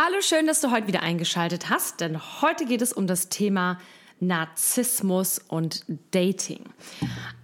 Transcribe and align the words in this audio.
Hallo, 0.00 0.20
schön, 0.20 0.46
dass 0.46 0.60
du 0.60 0.70
heute 0.70 0.86
wieder 0.86 1.02
eingeschaltet 1.02 1.70
hast, 1.70 2.00
denn 2.00 2.20
heute 2.40 2.66
geht 2.66 2.82
es 2.82 2.92
um 2.92 3.08
das 3.08 3.30
Thema 3.30 3.80
Narzissmus 4.20 5.40
und 5.40 5.84
Dating. 6.12 6.62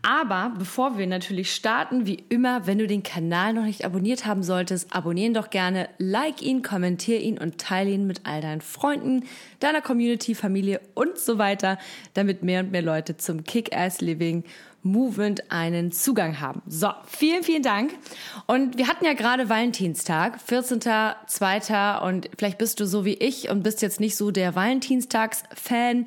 Aber 0.06 0.53
bevor 0.59 0.99
wir 0.99 1.06
natürlich 1.06 1.54
starten, 1.54 2.04
wie 2.04 2.22
immer, 2.28 2.67
wenn 2.67 2.78
du 2.78 2.87
den 2.87 3.03
Kanal 3.03 3.54
noch 3.54 3.65
nicht 3.65 3.87
abonniert 3.87 4.27
haben 4.27 4.42
solltest, 4.42 4.95
abonnieren 4.95 5.33
doch 5.33 5.49
gerne, 5.49 5.88
like 5.96 6.42
ihn, 6.42 6.60
kommentier 6.60 7.21
ihn 7.21 7.38
und 7.38 7.56
teile 7.56 7.90
ihn 7.90 8.06
mit 8.06 8.21
all 8.24 8.42
deinen 8.42 8.60
Freunden, 8.60 9.24
deiner 9.60 9.81
Community, 9.81 10.35
Familie 10.35 10.82
und 10.92 11.19
so 11.19 11.38
weiter, 11.38 11.78
damit 12.13 12.42
mehr 12.42 12.60
und 12.60 12.71
mehr 12.71 12.82
Leute 12.82 13.17
zum 13.17 13.45
Kick-Ass 13.45 14.03
Living 14.03 14.45
Movement 14.82 15.51
einen 15.51 15.90
Zugang 15.90 16.41
haben. 16.41 16.60
So, 16.66 16.91
vielen, 17.06 17.42
vielen 17.42 17.62
Dank. 17.62 17.95
Und 18.46 18.77
wir 18.77 18.86
hatten 18.86 19.06
ja 19.06 19.14
gerade 19.14 19.48
Valentinstag, 19.48 20.38
14.2. 20.46 22.06
und 22.06 22.28
vielleicht 22.36 22.59
bist 22.59 22.78
du 22.78 22.86
so 22.86 23.06
wie 23.06 23.14
ich 23.14 23.48
und 23.48 23.62
bist 23.62 23.80
jetzt 23.80 23.98
nicht 23.98 24.16
so 24.16 24.30
der 24.30 24.55
Valentinstags-Fan, 24.55 26.06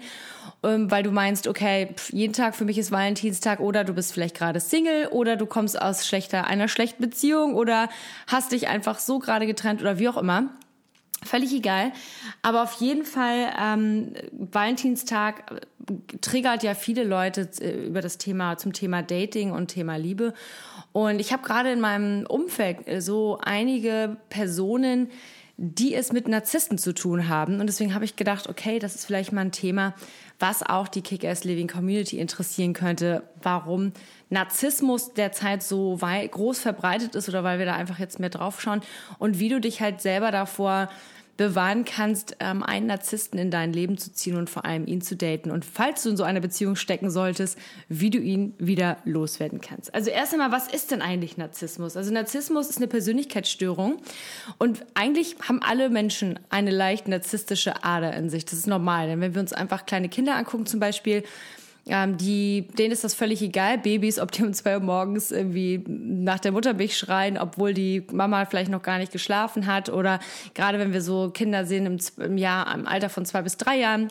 weil 0.61 1.03
du 1.03 1.11
meinst, 1.11 1.47
okay, 1.47 1.89
jeden 2.11 2.33
Tag 2.33 2.55
für 2.55 2.65
mich 2.65 2.77
ist 2.77 2.91
Valentinstag 2.91 3.59
oder 3.59 3.83
du 3.83 3.93
bist 3.93 4.13
vielleicht 4.13 4.35
gerade 4.35 4.59
Single 4.59 5.07
oder 5.07 5.35
du 5.35 5.45
kommst 5.45 5.79
aus 5.79 6.05
schlechter, 6.05 6.47
einer 6.47 6.67
schlechten 6.67 7.01
Beziehung 7.01 7.55
oder 7.55 7.89
hast 8.27 8.51
dich 8.51 8.67
einfach 8.67 8.99
so 8.99 9.19
gerade 9.19 9.45
getrennt 9.45 9.81
oder 9.81 9.99
wie 9.99 10.09
auch 10.09 10.17
immer. 10.17 10.49
Völlig 11.23 11.51
egal. 11.53 11.91
Aber 12.43 12.61
auf 12.61 12.73
jeden 12.73 13.03
Fall, 13.03 13.51
ähm, 13.59 14.13
Valentinstag 14.31 15.51
äh, 15.51 16.17
triggert 16.21 16.61
ja 16.61 16.75
viele 16.75 17.03
Leute 17.03 17.49
äh, 17.59 17.87
über 17.87 18.01
das 18.01 18.19
Thema, 18.19 18.57
zum 18.57 18.71
Thema 18.71 19.01
Dating 19.01 19.51
und 19.51 19.67
Thema 19.67 19.95
Liebe. 19.97 20.33
Und 20.91 21.19
ich 21.19 21.33
habe 21.33 21.43
gerade 21.43 21.71
in 21.71 21.79
meinem 21.79 22.25
Umfeld 22.27 22.87
äh, 22.87 23.01
so 23.01 23.39
einige 23.41 24.17
Personen, 24.29 25.09
die 25.57 25.95
es 25.95 26.13
mit 26.13 26.27
Narzissten 26.27 26.77
zu 26.77 26.93
tun 26.93 27.27
haben. 27.27 27.59
Und 27.59 27.65
deswegen 27.65 27.95
habe 27.95 28.05
ich 28.05 28.15
gedacht, 28.15 28.47
okay, 28.47 28.77
das 28.77 28.93
ist 28.93 29.05
vielleicht 29.05 29.31
mal 29.31 29.41
ein 29.41 29.51
Thema, 29.51 29.95
was 30.39 30.63
auch 30.63 30.87
die 30.87 31.01
Kick-Ass 31.01 31.43
Living 31.43 31.67
Community 31.67 32.19
interessieren 32.19 32.73
könnte, 32.73 33.23
warum 33.41 33.91
Narzissmus 34.29 35.13
derzeit 35.13 35.63
so 35.63 35.97
groß 35.97 36.59
verbreitet 36.59 37.15
ist 37.15 37.29
oder 37.29 37.43
weil 37.43 37.59
wir 37.59 37.65
da 37.65 37.75
einfach 37.75 37.99
jetzt 37.99 38.19
mehr 38.19 38.29
drauf 38.29 38.61
schauen 38.61 38.81
und 39.19 39.39
wie 39.39 39.49
du 39.49 39.59
dich 39.59 39.81
halt 39.81 40.01
selber 40.01 40.31
davor 40.31 40.89
bewahren 41.37 41.85
kannst, 41.85 42.35
ähm, 42.39 42.63
einen 42.63 42.87
Narzissten 42.87 43.39
in 43.39 43.51
dein 43.51 43.71
Leben 43.71 43.97
zu 43.97 44.11
ziehen 44.11 44.35
und 44.35 44.49
vor 44.49 44.65
allem 44.65 44.87
ihn 44.87 45.01
zu 45.01 45.15
daten. 45.15 45.51
Und 45.51 45.63
falls 45.63 46.03
du 46.03 46.09
in 46.09 46.17
so 46.17 46.23
einer 46.23 46.39
Beziehung 46.39 46.75
stecken 46.75 47.11
solltest, 47.11 47.57
wie 47.87 48.09
du 48.09 48.17
ihn 48.17 48.53
wieder 48.57 48.97
loswerden 49.05 49.61
kannst. 49.61 49.93
Also 49.93 50.09
erst 50.09 50.33
einmal, 50.33 50.51
was 50.51 50.67
ist 50.67 50.91
denn 50.91 51.01
eigentlich 51.01 51.37
Narzissmus? 51.37 51.95
Also 51.95 52.11
Narzissmus 52.11 52.69
ist 52.69 52.77
eine 52.77 52.87
Persönlichkeitsstörung 52.87 54.01
und 54.57 54.85
eigentlich 54.95 55.35
haben 55.47 55.61
alle 55.61 55.89
Menschen 55.89 56.39
eine 56.49 56.71
leicht 56.71 57.07
narzisstische 57.07 57.83
Ader 57.83 58.13
in 58.13 58.29
sich. 58.29 58.45
Das 58.45 58.55
ist 58.55 58.67
normal, 58.67 59.07
denn 59.07 59.21
wenn 59.21 59.35
wir 59.35 59.41
uns 59.41 59.53
einfach 59.53 59.85
kleine 59.85 60.09
Kinder 60.09 60.35
angucken 60.35 60.65
zum 60.65 60.79
Beispiel, 60.79 61.23
ähm, 61.89 62.17
die, 62.17 62.67
denen 62.77 62.91
ist 62.91 63.03
das 63.03 63.13
völlig 63.13 63.41
egal, 63.41 63.77
Babys, 63.77 64.19
ob 64.19 64.31
die 64.31 64.43
um 64.43 64.53
zwei 64.53 64.75
Uhr 64.75 64.83
morgens 64.83 65.31
irgendwie 65.31 65.83
nach 65.87 66.39
der 66.39 66.51
Muttermilch 66.51 66.97
schreien, 66.97 67.37
obwohl 67.37 67.73
die 67.73 68.05
Mama 68.11 68.45
vielleicht 68.45 68.71
noch 68.71 68.81
gar 68.81 68.97
nicht 68.97 69.11
geschlafen 69.11 69.67
hat. 69.67 69.89
Oder 69.89 70.19
gerade 70.53 70.79
wenn 70.79 70.93
wir 70.93 71.01
so 71.01 71.29
Kinder 71.29 71.65
sehen 71.65 71.85
im, 71.85 71.97
im 72.23 72.37
Jahr, 72.37 72.73
im 72.73 72.87
Alter 72.87 73.09
von 73.09 73.25
zwei 73.25 73.41
bis 73.41 73.57
drei 73.57 73.77
Jahren, 73.77 74.09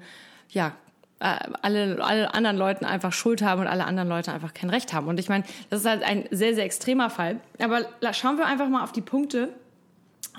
ja 0.50 0.74
äh, 1.20 1.36
alle, 1.62 2.04
alle 2.04 2.34
anderen 2.34 2.58
Leuten 2.58 2.86
einfach 2.86 3.12
Schuld 3.12 3.42
haben 3.42 3.62
und 3.62 3.68
alle 3.68 3.86
anderen 3.86 4.08
Leute 4.08 4.32
einfach 4.32 4.54
kein 4.54 4.70
Recht 4.70 4.94
haben. 4.94 5.08
Und 5.08 5.20
ich 5.20 5.30
meine, 5.30 5.44
das 5.70 5.82
ist 5.82 5.88
halt 5.88 6.04
ein 6.04 6.26
sehr, 6.32 6.54
sehr 6.54 6.64
extremer 6.64 7.10
Fall. 7.10 7.40
Aber 7.60 7.86
schauen 8.14 8.38
wir 8.38 8.46
einfach 8.46 8.70
mal 8.70 8.84
auf 8.84 8.92
die 8.92 9.02
Punkte, 9.02 9.50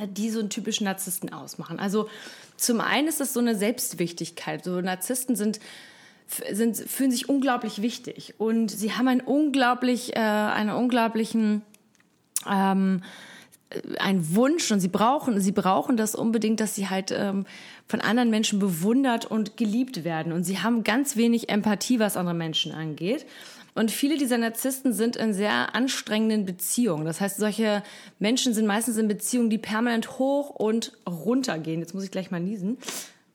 die 0.06 0.30
so 0.30 0.40
einen 0.40 0.50
typischen 0.50 0.84
Narzissten 0.84 1.32
ausmachen. 1.32 1.78
Also 1.78 2.08
zum 2.56 2.80
einen 2.80 3.08
ist 3.08 3.20
das 3.20 3.32
so 3.32 3.40
eine 3.40 3.56
Selbstwichtigkeit. 3.56 4.64
So 4.64 4.80
Narzissten 4.80 5.36
sind 5.36 5.60
sind, 6.50 6.76
fühlen 6.76 7.10
sich 7.10 7.30
unglaublich 7.30 7.80
wichtig 7.80 8.34
und 8.36 8.70
sie 8.70 8.92
haben 8.92 9.08
einen 9.08 9.22
unglaublich, 9.22 10.14
äh, 10.14 10.20
einen 10.20 10.68
unglaublichen 10.68 11.62
ähm, 12.46 13.02
einen 13.98 14.34
Wunsch 14.34 14.70
und 14.70 14.80
sie 14.80 14.88
brauchen, 14.88 15.40
sie 15.40 15.52
brauchen 15.52 15.96
das 15.98 16.14
unbedingt, 16.14 16.60
dass 16.60 16.74
sie 16.74 16.88
halt 16.88 17.12
ähm, 17.12 17.44
von 17.86 18.00
anderen 18.00 18.30
Menschen 18.30 18.58
bewundert 18.58 19.26
und 19.26 19.58
geliebt 19.58 20.04
werden. 20.04 20.32
Und 20.32 20.44
sie 20.44 20.60
haben 20.60 20.84
ganz 20.84 21.16
wenig 21.16 21.50
Empathie, 21.50 21.98
was 21.98 22.16
andere 22.16 22.34
Menschen 22.34 22.72
angeht. 22.72 23.26
Und 23.78 23.92
viele 23.92 24.18
dieser 24.18 24.38
Narzissten 24.38 24.92
sind 24.92 25.14
in 25.14 25.32
sehr 25.32 25.74
anstrengenden 25.76 26.44
Beziehungen. 26.44 27.04
Das 27.04 27.20
heißt, 27.20 27.36
solche 27.36 27.84
Menschen 28.18 28.52
sind 28.52 28.66
meistens 28.66 28.96
in 28.96 29.06
Beziehungen, 29.06 29.50
die 29.50 29.58
permanent 29.58 30.18
hoch 30.18 30.50
und 30.50 30.92
runter 31.08 31.60
gehen. 31.60 31.78
Jetzt 31.78 31.94
muss 31.94 32.02
ich 32.02 32.10
gleich 32.10 32.32
mal 32.32 32.40
niesen. 32.40 32.78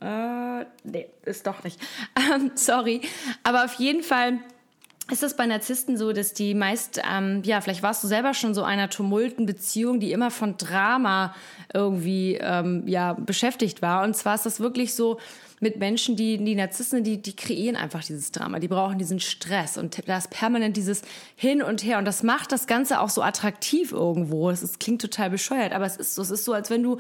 Äh, 0.01 0.65
nee, 0.83 1.07
ist 1.23 1.47
doch 1.47 1.63
nicht. 1.63 1.79
Ähm, 2.33 2.51
sorry. 2.55 3.01
Aber 3.43 3.63
auf 3.63 3.75
jeden 3.75 4.03
Fall 4.03 4.39
ist 5.11 5.23
es 5.23 5.35
bei 5.35 5.45
Narzissten 5.45 5.97
so, 5.97 6.11
dass 6.11 6.33
die 6.33 6.53
meist, 6.55 7.01
ähm, 7.09 7.41
ja, 7.45 7.61
vielleicht 7.61 7.83
warst 7.83 8.03
du 8.03 8.07
selber 8.07 8.33
schon 8.33 8.53
so 8.53 8.63
einer 8.63 8.89
tumulten 8.89 9.45
Beziehung, 9.45 9.99
die 10.01 10.11
immer 10.11 10.29
von 10.29 10.57
Drama 10.57 11.33
irgendwie 11.73 12.37
ähm, 12.41 12.83
ja 12.85 13.13
beschäftigt 13.13 13.81
war. 13.81 14.03
Und 14.03 14.15
zwar 14.15 14.35
ist 14.35 14.45
das 14.45 14.59
wirklich 14.59 14.93
so 14.93 15.19
mit 15.63 15.77
Menschen, 15.79 16.15
die 16.15 16.37
die 16.37 16.53
Narzissten, 16.53 17.03
die 17.03 17.19
die 17.19 17.35
kreieren 17.35 17.75
einfach 17.75 18.03
dieses 18.03 18.31
Drama, 18.31 18.59
die 18.59 18.67
brauchen 18.67 18.99
diesen 18.99 19.19
Stress 19.19 19.77
und 19.77 20.07
da 20.07 20.17
ist 20.17 20.29
permanent 20.29 20.77
dieses 20.77 21.01
hin 21.35 21.63
und 21.63 21.83
her 21.83 21.97
und 21.97 22.05
das 22.05 22.21
macht 22.21 22.51
das 22.51 22.67
Ganze 22.67 22.99
auch 22.99 23.09
so 23.09 23.23
attraktiv 23.23 23.91
irgendwo. 23.91 24.51
Es 24.51 24.61
ist, 24.61 24.79
klingt 24.79 25.01
total 25.01 25.31
bescheuert, 25.31 25.73
aber 25.73 25.85
es 25.85 25.97
ist 25.97 26.13
so, 26.13 26.21
es 26.21 26.29
ist 26.29 26.45
so, 26.45 26.53
als 26.53 26.69
wenn 26.69 26.83
du 26.83 26.97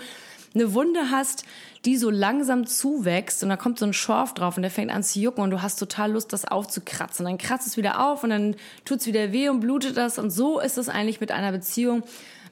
eine 0.55 0.73
Wunde 0.73 1.09
hast, 1.11 1.45
die 1.85 1.97
so 1.97 2.09
langsam 2.09 2.65
zuwächst 2.65 3.43
und 3.43 3.49
da 3.49 3.57
kommt 3.57 3.79
so 3.79 3.85
ein 3.85 3.93
Schorf 3.93 4.33
drauf 4.33 4.55
und 4.55 4.63
der 4.63 4.71
fängt 4.71 4.91
an 4.91 5.03
zu 5.03 5.19
jucken 5.19 5.43
und 5.43 5.51
du 5.51 5.61
hast 5.61 5.77
total 5.77 6.11
Lust, 6.11 6.31
das 6.31 6.45
aufzukratzen. 6.45 7.25
Und 7.25 7.31
dann 7.31 7.37
kratzt 7.37 7.67
es 7.67 7.77
wieder 7.77 8.07
auf 8.07 8.23
und 8.23 8.29
dann 8.29 8.55
tut's 8.85 9.05
wieder 9.05 9.31
weh 9.31 9.49
und 9.49 9.59
blutet 9.59 9.97
das. 9.97 10.19
Und 10.19 10.31
so 10.31 10.59
ist 10.59 10.77
es 10.77 10.89
eigentlich 10.89 11.19
mit 11.19 11.31
einer 11.31 11.51
Beziehung 11.51 12.03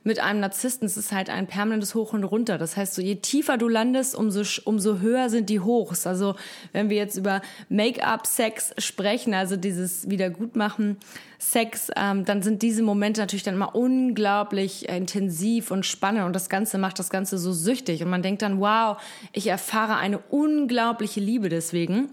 mit 0.04 0.20
einem 0.20 0.40
Narzissten. 0.40 0.86
Es 0.86 0.98
ist 0.98 1.12
halt 1.12 1.30
ein 1.30 1.48
permanentes 1.48 1.94
Hoch 1.94 2.14
und 2.14 2.24
Runter. 2.24 2.58
Das 2.58 2.76
heißt, 2.76 2.94
so 2.96 3.02
je 3.02 3.16
tiefer 3.16 3.58
du 3.58 3.68
landest, 3.68 4.16
umso, 4.16 4.42
umso 4.66 5.00
höher 5.00 5.30
sind 5.30 5.50
die 5.50 5.60
Hochs. 5.60 6.08
Also 6.08 6.36
wenn 6.72 6.90
wir 6.90 6.98
jetzt 6.98 7.18
über 7.18 7.42
Make-up, 7.70 8.26
Sex 8.26 8.74
sprechen, 8.78 9.34
also 9.34 9.58
dieses 9.58 10.10
Wiedergutmachen, 10.10 10.98
Sex, 11.38 11.90
ähm, 11.96 12.24
dann 12.26 12.42
sind 12.44 12.62
diese 12.62 12.84
Momente 12.84 13.20
natürlich 13.20 13.44
dann 13.44 13.56
immer 13.56 13.76
unglaublich 13.76 14.90
äh, 14.90 14.98
intensiv 14.98 15.72
und 15.72 15.86
spannend 15.86 16.24
und 16.24 16.36
das 16.36 16.50
Ganze 16.50 16.78
macht 16.78 17.00
das 17.00 17.10
Ganze 17.10 17.40
so 17.40 17.52
süchtig 17.52 18.04
und 18.04 18.10
man 18.10 18.22
denkt 18.22 18.44
dann, 18.44 18.60
wow, 18.60 18.98
ich 19.34 19.48
erfahre 19.48 19.96
eine 19.96 20.20
unglaubliche 20.30 21.20
Liebe 21.20 21.50
deswegen. 21.50 22.10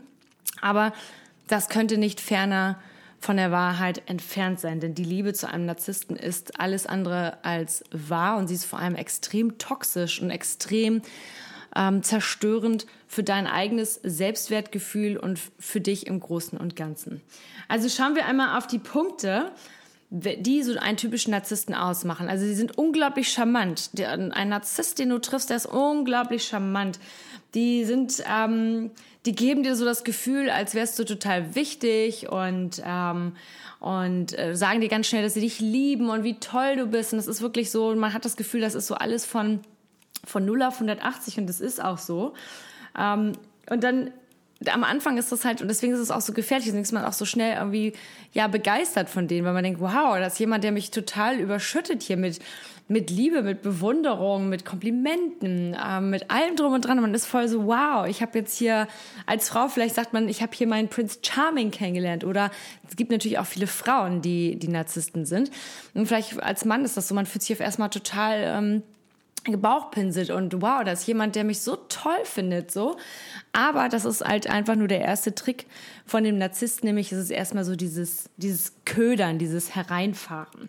Aber 0.62 0.92
das 1.46 1.68
könnte 1.68 1.98
nicht 1.98 2.20
ferner 2.20 2.78
von 3.20 3.36
der 3.36 3.50
Wahrheit 3.50 4.02
entfernt 4.06 4.60
sein. 4.60 4.80
Denn 4.80 4.94
die 4.94 5.04
Liebe 5.04 5.32
zu 5.32 5.48
einem 5.48 5.66
Narzissten 5.66 6.16
ist 6.16 6.60
alles 6.60 6.86
andere 6.86 7.44
als 7.44 7.84
wahr 7.90 8.38
und 8.38 8.48
sie 8.48 8.54
ist 8.54 8.64
vor 8.64 8.78
allem 8.78 8.94
extrem 8.94 9.58
toxisch 9.58 10.20
und 10.20 10.30
extrem 10.30 11.02
ähm, 11.76 12.02
zerstörend 12.02 12.86
für 13.06 13.22
dein 13.22 13.46
eigenes 13.46 14.00
Selbstwertgefühl 14.02 15.16
und 15.16 15.38
für 15.58 15.80
dich 15.80 16.06
im 16.06 16.20
Großen 16.20 16.58
und 16.58 16.76
Ganzen. 16.76 17.20
Also 17.68 17.88
schauen 17.88 18.14
wir 18.14 18.26
einmal 18.26 18.56
auf 18.56 18.66
die 18.66 18.78
Punkte, 18.78 19.52
die 20.10 20.62
so 20.62 20.78
einen 20.78 20.96
typischen 20.96 21.32
Narzissten 21.32 21.74
ausmachen. 21.74 22.28
Also 22.28 22.46
sie 22.46 22.54
sind 22.54 22.78
unglaublich 22.78 23.28
charmant. 23.28 23.90
Ein 23.98 24.48
Narzisst, 24.48 24.98
den 24.98 25.10
du 25.10 25.18
triffst, 25.18 25.50
der 25.50 25.58
ist 25.58 25.66
unglaublich 25.66 26.44
charmant. 26.44 26.98
Die 27.54 27.84
sind, 27.84 28.22
ähm, 28.30 28.90
die 29.26 29.34
geben 29.34 29.62
dir 29.62 29.76
so 29.76 29.84
das 29.84 30.04
Gefühl, 30.04 30.48
als 30.48 30.74
wärst 30.74 30.98
du 30.98 31.04
total 31.04 31.54
wichtig 31.54 32.30
und 32.30 32.82
ähm, 32.84 33.32
und 33.80 34.36
äh, 34.36 34.56
sagen 34.56 34.80
dir 34.80 34.88
ganz 34.88 35.06
schnell, 35.06 35.22
dass 35.22 35.34
sie 35.34 35.40
dich 35.40 35.60
lieben 35.60 36.08
und 36.08 36.24
wie 36.24 36.40
toll 36.40 36.74
du 36.76 36.86
bist. 36.86 37.12
Und 37.12 37.20
es 37.20 37.28
ist 37.28 37.42
wirklich 37.42 37.70
so, 37.70 37.94
man 37.94 38.12
hat 38.12 38.24
das 38.24 38.36
Gefühl, 38.36 38.60
das 38.60 38.74
ist 38.74 38.88
so 38.88 38.94
alles 38.94 39.24
von 39.24 39.60
von 40.24 40.44
0 40.44 40.62
auf 40.62 40.74
180 40.74 41.38
und 41.38 41.46
das 41.46 41.60
ist 41.60 41.82
auch 41.82 41.98
so. 41.98 42.34
Ähm, 42.98 43.32
und 43.70 43.84
dann 43.84 44.10
am 44.66 44.82
Anfang 44.82 45.18
ist 45.18 45.30
das 45.30 45.44
halt, 45.44 45.62
und 45.62 45.68
deswegen 45.68 45.92
ist 45.92 46.00
es 46.00 46.10
auch 46.10 46.20
so 46.20 46.32
gefährlich, 46.32 46.66
deswegen 46.66 46.82
ist 46.82 46.92
man 46.92 47.04
auch 47.04 47.12
so 47.12 47.24
schnell 47.24 47.56
irgendwie, 47.56 47.92
ja, 48.32 48.48
begeistert 48.48 49.08
von 49.08 49.28
denen, 49.28 49.46
weil 49.46 49.52
man 49.52 49.62
denkt, 49.62 49.80
wow, 49.80 50.18
das 50.18 50.34
ist 50.34 50.38
jemand, 50.40 50.64
der 50.64 50.72
mich 50.72 50.90
total 50.90 51.38
überschüttet 51.38 52.02
hier 52.02 52.16
mit, 52.16 52.40
mit 52.88 53.10
Liebe, 53.10 53.42
mit 53.42 53.62
Bewunderung, 53.62 54.48
mit 54.48 54.64
Komplimenten, 54.64 55.76
ähm, 55.80 56.10
mit 56.10 56.30
allem 56.30 56.56
drum 56.56 56.72
und 56.72 56.84
dran. 56.84 56.98
Und 56.98 57.02
man 57.02 57.14
ist 57.14 57.26
voll 57.26 57.46
so, 57.46 57.66
wow, 57.66 58.06
ich 58.06 58.20
habe 58.20 58.38
jetzt 58.38 58.56
hier 58.58 58.88
als 59.26 59.48
Frau, 59.48 59.68
vielleicht 59.68 59.94
sagt 59.94 60.12
man, 60.12 60.28
ich 60.28 60.42
habe 60.42 60.52
hier 60.54 60.66
meinen 60.66 60.88
Prince 60.88 61.18
Charming 61.22 61.70
kennengelernt. 61.70 62.24
Oder 62.24 62.50
es 62.88 62.96
gibt 62.96 63.12
natürlich 63.12 63.38
auch 63.38 63.46
viele 63.46 63.66
Frauen, 63.66 64.22
die, 64.22 64.56
die 64.56 64.68
Narzissten 64.68 65.24
sind. 65.24 65.50
Und 65.94 66.06
vielleicht 66.06 66.42
als 66.42 66.64
Mann 66.64 66.84
ist 66.84 66.96
das 66.96 67.06
so, 67.06 67.14
man 67.14 67.26
fühlt 67.26 67.42
sich 67.42 67.54
auf 67.54 67.60
erstmal 67.60 67.90
total... 67.90 68.42
Ähm, 68.42 68.82
gebauchpinselt 69.52 70.30
und 70.30 70.60
wow, 70.62 70.82
da 70.84 70.92
ist 70.92 71.06
jemand, 71.06 71.36
der 71.36 71.44
mich 71.44 71.60
so 71.60 71.76
toll 71.88 72.24
findet, 72.24 72.70
so. 72.70 72.96
Aber 73.52 73.88
das 73.88 74.04
ist 74.04 74.24
halt 74.24 74.48
einfach 74.48 74.76
nur 74.76 74.88
der 74.88 75.00
erste 75.00 75.34
Trick 75.34 75.66
von 76.06 76.24
dem 76.24 76.38
Narzissten, 76.38 76.86
nämlich 76.86 77.12
ist 77.12 77.18
es 77.18 77.30
erstmal 77.30 77.64
so 77.64 77.76
dieses, 77.76 78.30
dieses 78.36 78.72
Ködern, 78.84 79.38
dieses 79.38 79.74
Hereinfahren. 79.74 80.68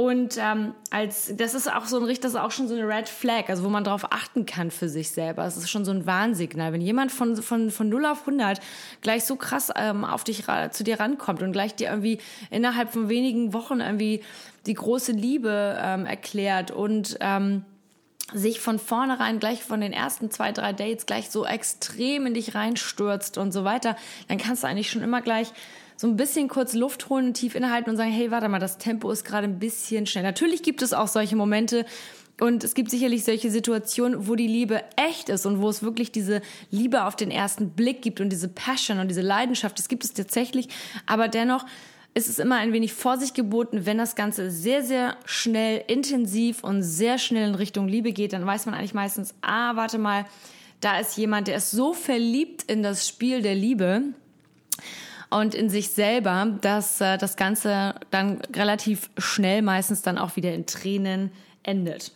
Und 0.00 0.38
ähm, 0.40 0.72
als 0.90 1.30
das 1.36 1.52
ist 1.52 1.70
auch 1.70 1.84
so 1.84 1.98
ein 1.98 2.04
Richter, 2.04 2.22
das 2.22 2.32
ist 2.32 2.40
auch 2.40 2.52
schon 2.52 2.68
so 2.68 2.74
eine 2.74 2.88
Red 2.88 3.06
Flag, 3.06 3.50
also 3.50 3.64
wo 3.64 3.68
man 3.68 3.84
darauf 3.84 4.10
achten 4.12 4.46
kann 4.46 4.70
für 4.70 4.88
sich 4.88 5.10
selber. 5.10 5.44
Es 5.44 5.58
ist 5.58 5.68
schon 5.68 5.84
so 5.84 5.90
ein 5.90 6.06
Warnsignal, 6.06 6.72
wenn 6.72 6.80
jemand 6.80 7.12
von 7.12 7.36
von 7.36 7.70
von 7.70 7.90
0 7.90 8.06
auf 8.06 8.20
100 8.20 8.60
gleich 9.02 9.24
so 9.24 9.36
krass 9.36 9.70
ähm, 9.76 10.06
auf 10.06 10.24
dich 10.24 10.44
zu 10.70 10.84
dir 10.84 11.00
rankommt 11.00 11.42
und 11.42 11.52
gleich 11.52 11.74
dir 11.74 11.90
irgendwie 11.90 12.18
innerhalb 12.50 12.94
von 12.94 13.10
wenigen 13.10 13.52
Wochen 13.52 13.80
irgendwie 13.80 14.22
die 14.64 14.72
große 14.72 15.12
Liebe 15.12 15.78
ähm, 15.78 16.06
erklärt 16.06 16.70
und 16.70 17.18
ähm, 17.20 17.66
sich 18.34 18.60
von 18.60 18.78
vornherein 18.78 19.38
gleich 19.38 19.62
von 19.62 19.80
den 19.80 19.92
ersten 19.92 20.30
zwei, 20.30 20.52
drei 20.52 20.72
Dates 20.72 21.06
gleich 21.06 21.30
so 21.30 21.44
extrem 21.44 22.26
in 22.26 22.34
dich 22.34 22.54
reinstürzt 22.54 23.38
und 23.38 23.52
so 23.52 23.64
weiter, 23.64 23.96
dann 24.28 24.38
kannst 24.38 24.62
du 24.62 24.66
eigentlich 24.66 24.90
schon 24.90 25.02
immer 25.02 25.20
gleich 25.20 25.52
so 25.96 26.06
ein 26.06 26.16
bisschen 26.16 26.48
kurz 26.48 26.72
Luft 26.72 27.10
holen, 27.10 27.34
tief 27.34 27.54
innehalten 27.54 27.90
und 27.90 27.96
sagen, 27.96 28.10
hey, 28.10 28.30
warte 28.30 28.48
mal, 28.48 28.58
das 28.58 28.78
Tempo 28.78 29.10
ist 29.10 29.24
gerade 29.24 29.46
ein 29.46 29.58
bisschen 29.58 30.06
schnell. 30.06 30.24
Natürlich 30.24 30.62
gibt 30.62 30.80
es 30.80 30.94
auch 30.94 31.08
solche 31.08 31.36
Momente, 31.36 31.84
und 32.40 32.64
es 32.64 32.74
gibt 32.74 32.90
sicherlich 32.90 33.24
solche 33.24 33.50
Situationen, 33.50 34.26
wo 34.26 34.34
die 34.34 34.46
Liebe 34.46 34.82
echt 34.96 35.28
ist 35.28 35.44
und 35.44 35.60
wo 35.60 35.68
es 35.68 35.82
wirklich 35.82 36.10
diese 36.10 36.40
Liebe 36.70 37.04
auf 37.04 37.14
den 37.14 37.30
ersten 37.30 37.70
Blick 37.70 38.00
gibt 38.00 38.20
und 38.20 38.30
diese 38.30 38.48
Passion 38.48 38.98
und 38.98 39.08
diese 39.08 39.20
Leidenschaft. 39.20 39.78
Das 39.78 39.88
gibt 39.88 40.04
es 40.04 40.14
tatsächlich. 40.14 40.68
Aber 41.06 41.28
dennoch 41.28 41.66
ist 42.14 42.28
es 42.28 42.38
immer 42.38 42.56
ein 42.56 42.72
wenig 42.72 42.92
Vorsicht 42.92 43.34
geboten, 43.34 43.86
wenn 43.86 43.98
das 43.98 44.16
Ganze 44.16 44.50
sehr, 44.50 44.82
sehr 44.82 45.16
schnell, 45.24 45.84
intensiv 45.86 46.64
und 46.64 46.82
sehr 46.82 47.18
schnell 47.18 47.48
in 47.48 47.54
Richtung 47.54 47.86
Liebe 47.86 48.12
geht, 48.12 48.32
dann 48.32 48.44
weiß 48.44 48.66
man 48.66 48.74
eigentlich 48.74 48.94
meistens, 48.94 49.34
ah, 49.42 49.76
warte 49.76 49.98
mal, 49.98 50.26
da 50.80 50.98
ist 50.98 51.16
jemand, 51.16 51.46
der 51.46 51.56
ist 51.56 51.70
so 51.70 51.92
verliebt 51.92 52.64
in 52.64 52.82
das 52.82 53.06
Spiel 53.06 53.42
der 53.42 53.54
Liebe 53.54 54.02
und 55.28 55.54
in 55.54 55.70
sich 55.70 55.90
selber, 55.90 56.58
dass 56.60 57.00
äh, 57.00 57.16
das 57.16 57.36
Ganze 57.36 57.94
dann 58.10 58.40
relativ 58.54 59.10
schnell 59.16 59.62
meistens 59.62 60.02
dann 60.02 60.18
auch 60.18 60.36
wieder 60.36 60.52
in 60.52 60.66
Tränen 60.66 61.30
endet. 61.62 62.12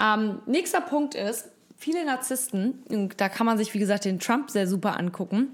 Ähm, 0.00 0.40
nächster 0.46 0.80
Punkt 0.80 1.14
ist, 1.14 1.48
viele 1.76 2.04
Narzissten, 2.04 3.10
da 3.16 3.28
kann 3.28 3.44
man 3.44 3.58
sich, 3.58 3.74
wie 3.74 3.78
gesagt, 3.78 4.04
den 4.04 4.18
Trump 4.18 4.50
sehr 4.50 4.66
super 4.66 4.98
angucken, 4.98 5.48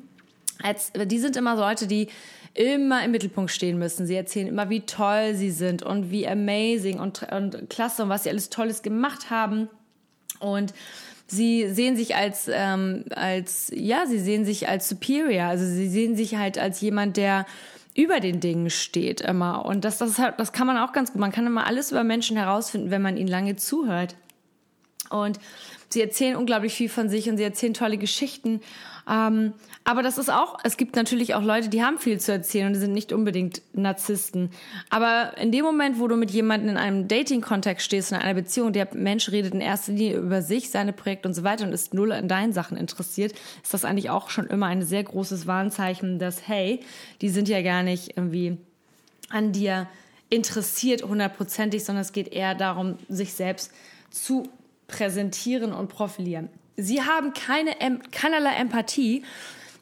als, 0.63 0.93
die 0.95 1.19
sind 1.19 1.37
immer 1.37 1.57
so 1.57 1.63
Leute, 1.63 1.87
die 1.87 2.09
immer 2.55 3.05
im 3.05 3.11
Mittelpunkt 3.11 3.51
stehen 3.51 3.79
müssen. 3.79 4.07
Sie 4.07 4.15
erzählen 4.15 4.49
immer, 4.49 4.69
wie 4.69 4.83
toll 4.83 5.35
sie 5.35 5.51
sind 5.51 5.83
und 5.83 6.11
wie 6.11 6.29
amazing 6.29 7.01
und, 7.01 7.23
und 7.33 7.71
klasse 7.71 8.03
und 8.03 8.09
was 8.09 8.25
sie 8.25 8.31
alles 8.31 8.51
Tolles 8.51 8.83
gemacht 8.83 9.31
haben. 9.31 9.69
Und 10.39 10.75
sie 11.27 11.69
sehen 11.71 11.97
sich 11.97 12.15
als, 12.15 12.49
ähm, 12.53 13.05
als, 13.15 13.71
ja, 13.75 14.07
sie 14.07 14.19
sehen 14.19 14.45
sich 14.45 14.69
als 14.69 14.89
superior. 14.89 15.45
Also 15.45 15.65
sie 15.65 15.89
sehen 15.89 16.17
sich 16.17 16.37
halt 16.37 16.59
als 16.59 16.81
jemand, 16.81 17.17
der 17.17 17.47
über 17.95 18.21
den 18.21 18.41
Dingen 18.41 18.71
steht 18.71 19.21
immer. 19.21 19.65
Und 19.65 19.85
das, 19.85 19.99
das, 19.99 20.21
das 20.37 20.53
kann 20.53 20.67
man 20.67 20.79
auch 20.79 20.93
ganz 20.93 21.13
gut. 21.13 21.21
Man 21.21 21.33
kann 21.33 21.47
immer 21.47 21.67
alles 21.67 21.91
über 21.91 22.05
Menschen 22.05 22.37
herausfinden, 22.37 22.91
wenn 22.91 23.03
man 23.03 23.17
ihnen 23.17 23.29
lange 23.29 23.57
zuhört. 23.57 24.17
Und 25.11 25.39
sie 25.91 26.01
erzählen 26.01 26.37
unglaublich 26.37 26.73
viel 26.73 26.89
von 26.89 27.09
sich 27.09 27.29
und 27.29 27.37
sie 27.37 27.43
erzählen 27.43 27.75
tolle 27.75 27.99
Geschichten. 27.99 28.61
Ähm, 29.11 29.53
aber 29.85 30.03
das 30.03 30.19
ist 30.19 30.31
auch, 30.31 30.59
es 30.63 30.77
gibt 30.77 30.95
natürlich 30.95 31.35
auch 31.35 31.43
Leute, 31.43 31.69
die 31.69 31.83
haben 31.83 31.99
viel 31.99 32.21
zu 32.21 32.33
erzählen 32.33 32.69
und 32.69 32.75
die 32.75 32.79
sind 32.79 32.93
nicht 32.93 33.13
unbedingt 33.13 33.63
Narzissten. 33.73 34.51
Aber 34.91 35.37
in 35.39 35.51
dem 35.51 35.65
Moment, 35.65 35.99
wo 35.99 36.07
du 36.07 36.17
mit 36.17 36.31
jemandem 36.31 36.71
in 36.71 36.77
einem 36.77 37.09
Dating-Kontext 37.09 37.85
stehst, 37.85 38.13
in 38.13 38.19
einer 38.19 38.35
Beziehung, 38.35 38.73
der 38.73 38.89
Mensch 38.95 39.31
redet 39.31 39.55
in 39.55 39.61
erster 39.61 39.93
Linie 39.93 40.19
über 40.19 40.43
sich, 40.43 40.71
seine 40.71 40.93
Projekte 40.93 41.29
und 41.29 41.35
so 41.35 41.43
weiter 41.43 41.65
und 41.65 41.73
ist 41.73 41.95
null 41.95 42.13
an 42.13 42.29
deinen 42.29 42.53
Sachen 42.53 42.77
interessiert, 42.77 43.33
ist 43.63 43.75
das 43.75 43.85
eigentlich 43.85 44.11
auch 44.11 44.31
schon 44.31 44.47
immer 44.47 44.67
ein 44.67 44.83
sehr 44.83 45.03
großes 45.03 45.47
Warnzeichen, 45.47 46.19
dass, 46.19 46.47
hey, 46.47 46.81
die 47.21 47.29
sind 47.29 47.49
ja 47.49 47.63
gar 47.63 47.83
nicht 47.83 48.17
irgendwie 48.17 48.59
an 49.31 49.53
dir 49.53 49.89
interessiert 50.29 51.03
hundertprozentig, 51.03 51.85
sondern 51.85 52.03
es 52.03 52.13
geht 52.13 52.33
eher 52.33 52.55
darum, 52.55 52.97
sich 53.09 53.35
selbst 53.35 53.71
zu 54.11 54.49
präsentieren 54.87 55.73
und 55.73 55.89
profilieren. 55.89 56.49
Sie 56.77 57.03
haben 57.03 57.33
keine, 57.33 57.75
keinerlei 58.11 58.55
Empathie. 58.55 59.25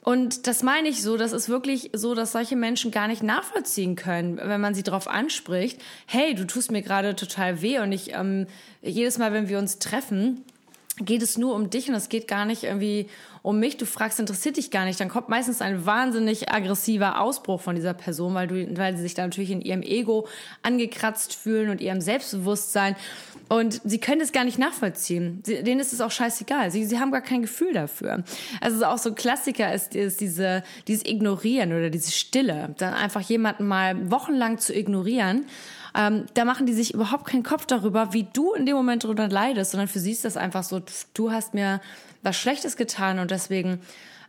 Und 0.03 0.47
das 0.47 0.63
meine 0.63 0.89
ich 0.89 1.03
so, 1.03 1.19
das 1.19 1.33
ist 1.33 1.51
wirklich 1.51 1.91
so, 1.93 2.15
dass 2.15 2.33
solche 2.33 2.57
Menschen 2.57 2.91
gar 2.91 3.07
nicht 3.07 3.23
nachvollziehen 3.23 3.97
können, 3.97 4.39
wenn 4.39 4.61
man 4.61 4.75
sie 4.75 4.83
darauf 4.83 5.07
anspricht, 5.07 5.81
hey, 6.07 6.35
du 6.35 6.47
tust 6.47 6.71
mir 6.71 6.81
gerade 6.81 7.15
total 7.15 7.61
weh 7.61 7.81
und 7.81 7.93
ich 7.93 8.15
ähm, 8.15 8.47
jedes 8.81 9.19
Mal, 9.19 9.35
wenn 9.35 9.51
wir 9.51 9.59
uns 9.59 9.79
treffen, 9.79 10.43
geht 11.05 11.23
es 11.23 11.39
nur 11.39 11.55
um 11.55 11.71
dich 11.71 11.89
und 11.89 11.95
es 11.95 12.09
geht 12.09 12.29
gar 12.29 12.45
nicht 12.45 12.65
irgendwie 12.65 13.09
um 13.43 13.59
mich. 13.59 13.77
Du 13.77 13.87
fragst, 13.87 14.21
interessiert 14.21 14.57
dich 14.57 14.71
gar 14.71 14.85
nicht. 14.85 15.01
Dann 15.01 15.09
kommt 15.09 15.29
meistens 15.29 15.61
ein 15.61 15.87
wahnsinnig 15.87 16.53
aggressiver 16.53 17.21
Ausbruch 17.21 17.61
von 17.61 17.75
dieser 17.75 17.95
Person, 17.95 18.35
weil 18.35 18.47
du, 18.47 18.77
weil 18.77 18.97
sie 18.97 19.03
sich 19.03 19.15
da 19.15 19.23
natürlich 19.23 19.51
in 19.51 19.61
ihrem 19.61 19.83
Ego 19.83 20.29
angekratzt 20.63 21.35
fühlen 21.35 21.71
und 21.71 21.81
ihrem 21.81 22.01
Selbstbewusstsein. 22.01 22.97
Und 23.49 23.81
sie 23.85 23.99
können 23.99 24.21
es 24.21 24.33
gar 24.33 24.45
nicht 24.45 24.59
nachvollziehen. 24.59 25.43
Sie, 25.45 25.63
denen 25.63 25.81
ist 25.81 25.93
es 25.93 26.01
auch 26.01 26.11
scheißegal. 26.11 26.71
Sie, 26.71 26.85
sie 26.85 27.01
haben 27.01 27.11
gar 27.11 27.23
kein 27.23 27.43
Gefühl 27.43 27.73
dafür. 27.73 28.23
Also 28.61 28.85
auch 28.85 28.99
so 28.99 29.11
ein 29.11 29.15
Klassiker 29.15 29.75
ist, 29.75 29.97
ist 29.97 30.21
diese, 30.21 30.63
dieses 30.87 31.05
Ignorieren 31.05 31.73
oder 31.73 31.91
diese 31.91 32.13
Stille. 32.13 32.75
Dann 32.79 32.95
einfach 32.95 33.23
jemanden 33.23 33.67
mal 33.67 34.11
wochenlang 34.11 34.59
zu 34.59 34.75
ignorieren. 34.75 35.47
Ähm, 35.97 36.27
da 36.35 36.45
machen 36.45 36.67
die 36.67 36.73
sich 36.73 36.95
überhaupt 36.95 37.27
keinen 37.27 37.43
Kopf 37.43 37.67
darüber, 37.67 38.13
wie 38.13 38.27
du 38.33 38.53
in 38.55 38.67
dem 38.67 38.77
Moment 38.77 39.05
darunter 39.05 39.29
leidest, 39.29 39.73
sondern 39.73 39.89
für 39.89 39.99
sie 39.99 40.13
ist 40.13 40.25
das 40.25 40.37
einfach 40.37 40.63
so, 40.63 40.81
du 41.15 41.31
hast 41.33 41.55
mir 41.55 41.81
was 42.23 42.37
Schlechtes 42.37 42.77
getan 42.77 43.19
und 43.19 43.31
deswegen 43.31 43.81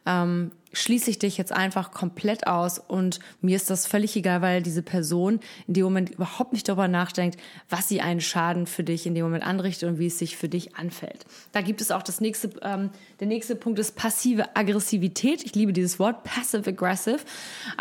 ähm, 0.05 0.51
schließe 0.74 1.10
ich 1.10 1.20
dich 1.20 1.38
jetzt 1.38 1.51
einfach 1.51 1.91
komplett 1.91 2.48
aus 2.48 2.79
und 2.79 3.20
mir 3.41 3.55
ist 3.55 3.70
das 3.70 3.86
völlig 3.86 4.15
egal, 4.15 4.41
weil 4.41 4.62
diese 4.62 4.81
Person 4.81 5.39
in 5.67 5.74
dem 5.74 5.84
Moment 5.84 6.12
überhaupt 6.12 6.53
nicht 6.53 6.67
darüber 6.67 6.88
nachdenkt, 6.88 7.38
was 7.70 7.89
sie 7.89 8.01
einen 8.01 8.22
Schaden 8.22 8.67
für 8.67 8.84
dich 8.84 9.05
in 9.05 9.13
dem 9.13 9.25
Moment 9.25 9.46
anrichtet 9.46 9.89
und 9.89 10.00
wie 10.00 10.08
es 10.08 10.17
sich 10.17 10.38
für 10.38 10.50
dich 10.50 10.75
anfällt. 10.75 11.25
Da 11.51 11.62
gibt 11.62 11.81
es 11.81 11.91
auch 11.91 12.03
das 12.03 12.22
nächste, 12.22 12.51
ähm, 12.62 12.89
der 13.20 13.27
nächste 13.27 13.55
Punkt 13.55 13.79
ist 13.79 13.96
passive 13.96 14.55
Aggressivität. 14.55 15.43
Ich 15.43 15.55
liebe 15.55 15.74
dieses 15.74 16.00
Wort, 16.00 16.24
passive 16.24 16.70
aggressive. 16.70 17.20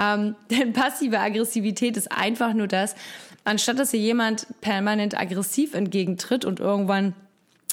Ähm, 0.00 0.34
denn 0.50 0.72
passive 0.72 1.20
Aggressivität 1.20 1.96
ist 1.96 2.10
einfach 2.10 2.54
nur 2.54 2.66
das, 2.66 2.96
anstatt 3.44 3.78
dass 3.78 3.92
dir 3.92 4.00
jemand 4.00 4.46
permanent 4.60 5.18
aggressiv 5.18 5.74
entgegentritt 5.74 6.44
und 6.44 6.58
irgendwann 6.58 7.14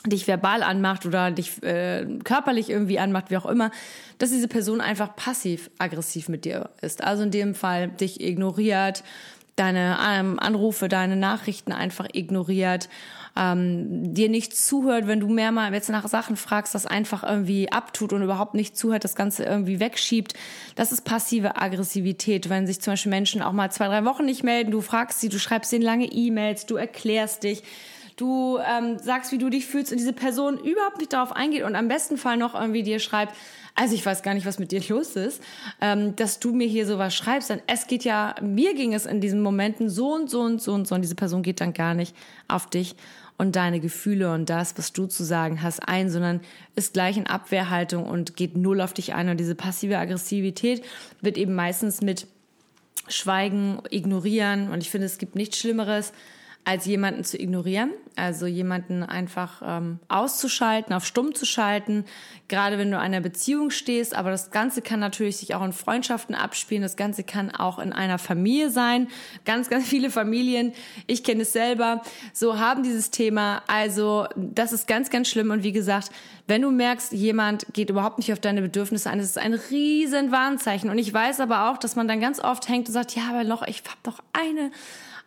dich 0.10 0.28
verbal 0.28 0.64
anmacht 0.64 1.06
oder 1.06 1.32
dich 1.32 1.62
äh, 1.64 2.06
körperlich 2.24 2.70
irgendwie 2.70 3.00
anmacht, 3.00 3.30
wie 3.30 3.38
auch 3.38 3.46
immer, 3.46 3.72
dass 4.18 4.32
diese 4.32 4.48
Person 4.48 4.82
einfach 4.82 5.16
passiv-aggressiv 5.16 6.30
mit 6.30 6.46
dir 6.46 6.70
ist. 6.82 7.04
Also 7.04 7.24
in 7.24 7.32
dem 7.32 7.56
Fall 7.56 7.90
dich 7.90 8.22
ignoriert, 8.22 9.04
deine 9.58 9.98
ähm, 10.08 10.40
Anrufe, 10.40 10.88
deine 10.88 11.16
Nachrichten 11.16 11.72
einfach 11.72 12.08
ignoriert, 12.14 12.90
ähm, 13.36 14.14
dir 14.14 14.30
nicht 14.30 14.56
zuhört, 14.56 15.08
wenn 15.08 15.20
du 15.20 15.28
mehr 15.28 15.52
mal 15.52 15.74
jetzt 15.74 15.90
nach 15.90 16.08
Sachen 16.08 16.38
fragst, 16.38 16.76
das 16.76 16.86
einfach 16.86 17.24
irgendwie 17.24 17.72
abtut 17.72 18.14
und 18.14 18.22
überhaupt 18.22 18.54
nicht 18.54 18.78
zuhört, 18.78 19.04
das 19.04 19.16
Ganze 19.16 19.44
irgendwie 19.44 19.80
wegschiebt. 19.80 20.34
Das 20.76 20.92
ist 20.92 21.02
passive 21.06 21.58
Aggressivität, 21.58 22.50
wenn 22.50 22.68
sich 22.68 22.82
zum 22.82 22.94
Beispiel 22.94 23.10
Menschen 23.10 23.42
auch 23.42 23.52
mal 23.52 23.72
zwei, 23.72 23.88
drei 23.88 24.06
Wochen 24.06 24.26
nicht 24.26 24.44
melden, 24.44 24.72
du 24.72 24.82
fragst 24.82 25.20
sie, 25.22 25.30
du 25.30 25.40
schreibst 25.40 25.74
ihnen 25.74 25.84
lange 25.84 26.06
E-Mails, 26.06 26.68
du 26.68 26.76
erklärst 26.76 27.44
dich, 27.44 27.64
du 28.18 28.58
ähm, 28.58 28.98
sagst, 29.00 29.32
wie 29.32 29.38
du 29.38 29.50
dich 29.50 29.66
fühlst 29.66 29.92
und 29.92 30.00
diese 30.00 30.12
Person 30.12 30.58
überhaupt 30.58 30.98
nicht 30.98 31.14
darauf 31.14 31.32
eingeht 31.32 31.64
und 31.64 31.76
am 31.76 31.88
besten 31.88 32.18
Fall 32.18 32.36
noch 32.36 32.54
irgendwie 32.54 32.84
dir 32.84 33.00
schreibt, 33.00 33.34
also 33.76 33.94
ich 33.94 34.04
weiß 34.04 34.24
gar 34.24 34.34
nicht, 34.34 34.48
was 34.48 34.58
mit 34.58 34.72
dir 34.72 34.82
los 34.90 35.16
ist, 35.16 35.42
ähm, 35.82 36.16
dass 36.16 36.40
du 36.40 36.52
mir 36.52 36.68
hier 36.68 36.88
sowas 36.88 37.14
schreibst. 37.14 37.52
Denn 37.52 37.62
es 37.68 37.86
geht 37.86 38.04
ja, 38.04 38.36
mir 38.42 38.74
ging 38.74 38.94
es 38.94 39.06
in 39.06 39.22
diesen 39.22 39.42
Momenten 39.42 39.88
so 39.88 40.14
und 40.14 40.30
so 40.30 40.42
und 40.42 40.62
so 40.62 40.74
und 40.74 40.88
so 40.88 40.96
und 40.96 41.02
diese 41.04 41.16
Person 41.16 41.44
geht 41.44 41.62
dann 41.62 41.74
gar 41.74 41.94
nicht 41.94 42.16
auf 42.48 42.68
dich 42.68 42.96
und 43.38 43.56
deine 43.56 43.80
Gefühle 43.80 44.34
und 44.34 44.50
das, 44.50 44.76
was 44.80 44.94
du 44.94 45.06
zu 45.06 45.24
sagen 45.24 45.62
hast, 45.62 45.88
ein, 45.88 46.10
sondern 46.10 46.42
ist 46.76 46.94
gleich 46.94 47.18
in 47.18 47.28
Abwehrhaltung 47.28 48.06
und 48.06 48.36
geht 48.36 48.58
null 48.58 48.82
auf 48.82 48.94
dich 48.94 49.14
ein. 49.14 49.30
Und 49.30 49.40
diese 49.40 49.54
passive 49.54 50.00
Aggressivität 50.00 50.84
wird 51.22 51.38
eben 51.38 51.54
meistens 51.54 52.02
mit 52.02 52.26
Schweigen, 53.08 53.80
Ignorieren 53.92 54.72
und 54.72 54.82
ich 54.82 54.90
finde, 54.90 55.06
es 55.06 55.20
gibt 55.20 55.36
nichts 55.36 55.60
Schlimmeres, 55.60 56.14
als 56.68 56.86
jemanden 56.86 57.24
zu 57.24 57.40
ignorieren, 57.40 57.92
also 58.18 58.46
jemanden 58.46 59.02
einfach 59.02 59.62
ähm, 59.66 60.00
auszuschalten, 60.10 60.94
auf 60.94 61.06
stumm 61.06 61.34
zu 61.34 61.46
schalten, 61.46 62.04
gerade 62.50 62.78
wenn 62.78 62.92
du 62.92 62.98
in 62.98 63.02
einer 63.02 63.22
Beziehung 63.22 63.70
stehst. 63.70 64.14
Aber 64.14 64.32
das 64.32 64.52
Ganze 64.52 64.82
kann 64.82 65.00
natürlich 65.00 65.38
sich 65.38 65.56
auch 65.56 65.64
in 65.64 65.72
Freundschaften 65.72 66.36
abspielen, 66.36 66.84
das 66.84 66.98
Ganze 66.98 67.24
kann 67.24 67.52
auch 67.52 67.80
in 67.80 67.94
einer 67.94 68.18
Familie 68.18 68.70
sein. 68.70 69.08
Ganz, 69.46 69.70
ganz 69.70 69.88
viele 69.88 70.10
Familien, 70.10 70.74
ich 71.06 71.24
kenne 71.24 71.44
es 71.44 71.54
selber, 71.54 72.02
so 72.34 72.60
haben 72.60 72.84
dieses 72.84 73.12
Thema. 73.12 73.64
Also 73.68 74.28
das 74.36 74.74
ist 74.74 74.90
ganz, 74.90 75.10
ganz 75.10 75.30
schlimm. 75.30 75.52
Und 75.52 75.64
wie 75.64 75.72
gesagt, 75.72 76.12
wenn 76.48 76.64
du 76.64 76.70
merkst, 76.70 77.14
jemand 77.14 77.66
geht 77.72 77.90
überhaupt 77.90 78.18
nicht 78.18 78.34
auf 78.34 78.42
deine 78.42 78.62
Bedürfnisse 78.62 79.10
ein, 79.10 79.20
das 79.20 79.28
ist 79.28 79.38
ein 79.38 79.54
riesen 79.54 80.34
Warnzeichen. 80.34 80.90
Und 80.90 80.98
ich 80.98 81.14
weiß 81.14 81.40
aber 81.40 81.72
auch, 81.72 81.78
dass 81.78 81.96
man 81.96 82.10
dann 82.10 82.20
ganz 82.20 82.42
oft 82.42 82.68
hängt 82.68 82.90
und 82.90 82.94
sagt, 82.94 83.16
ja, 83.16 83.30
aber 83.30 83.46
noch, 83.46 83.66
ich 83.66 83.84
hab 83.88 84.04
doch 84.04 84.20
eine 84.34 84.70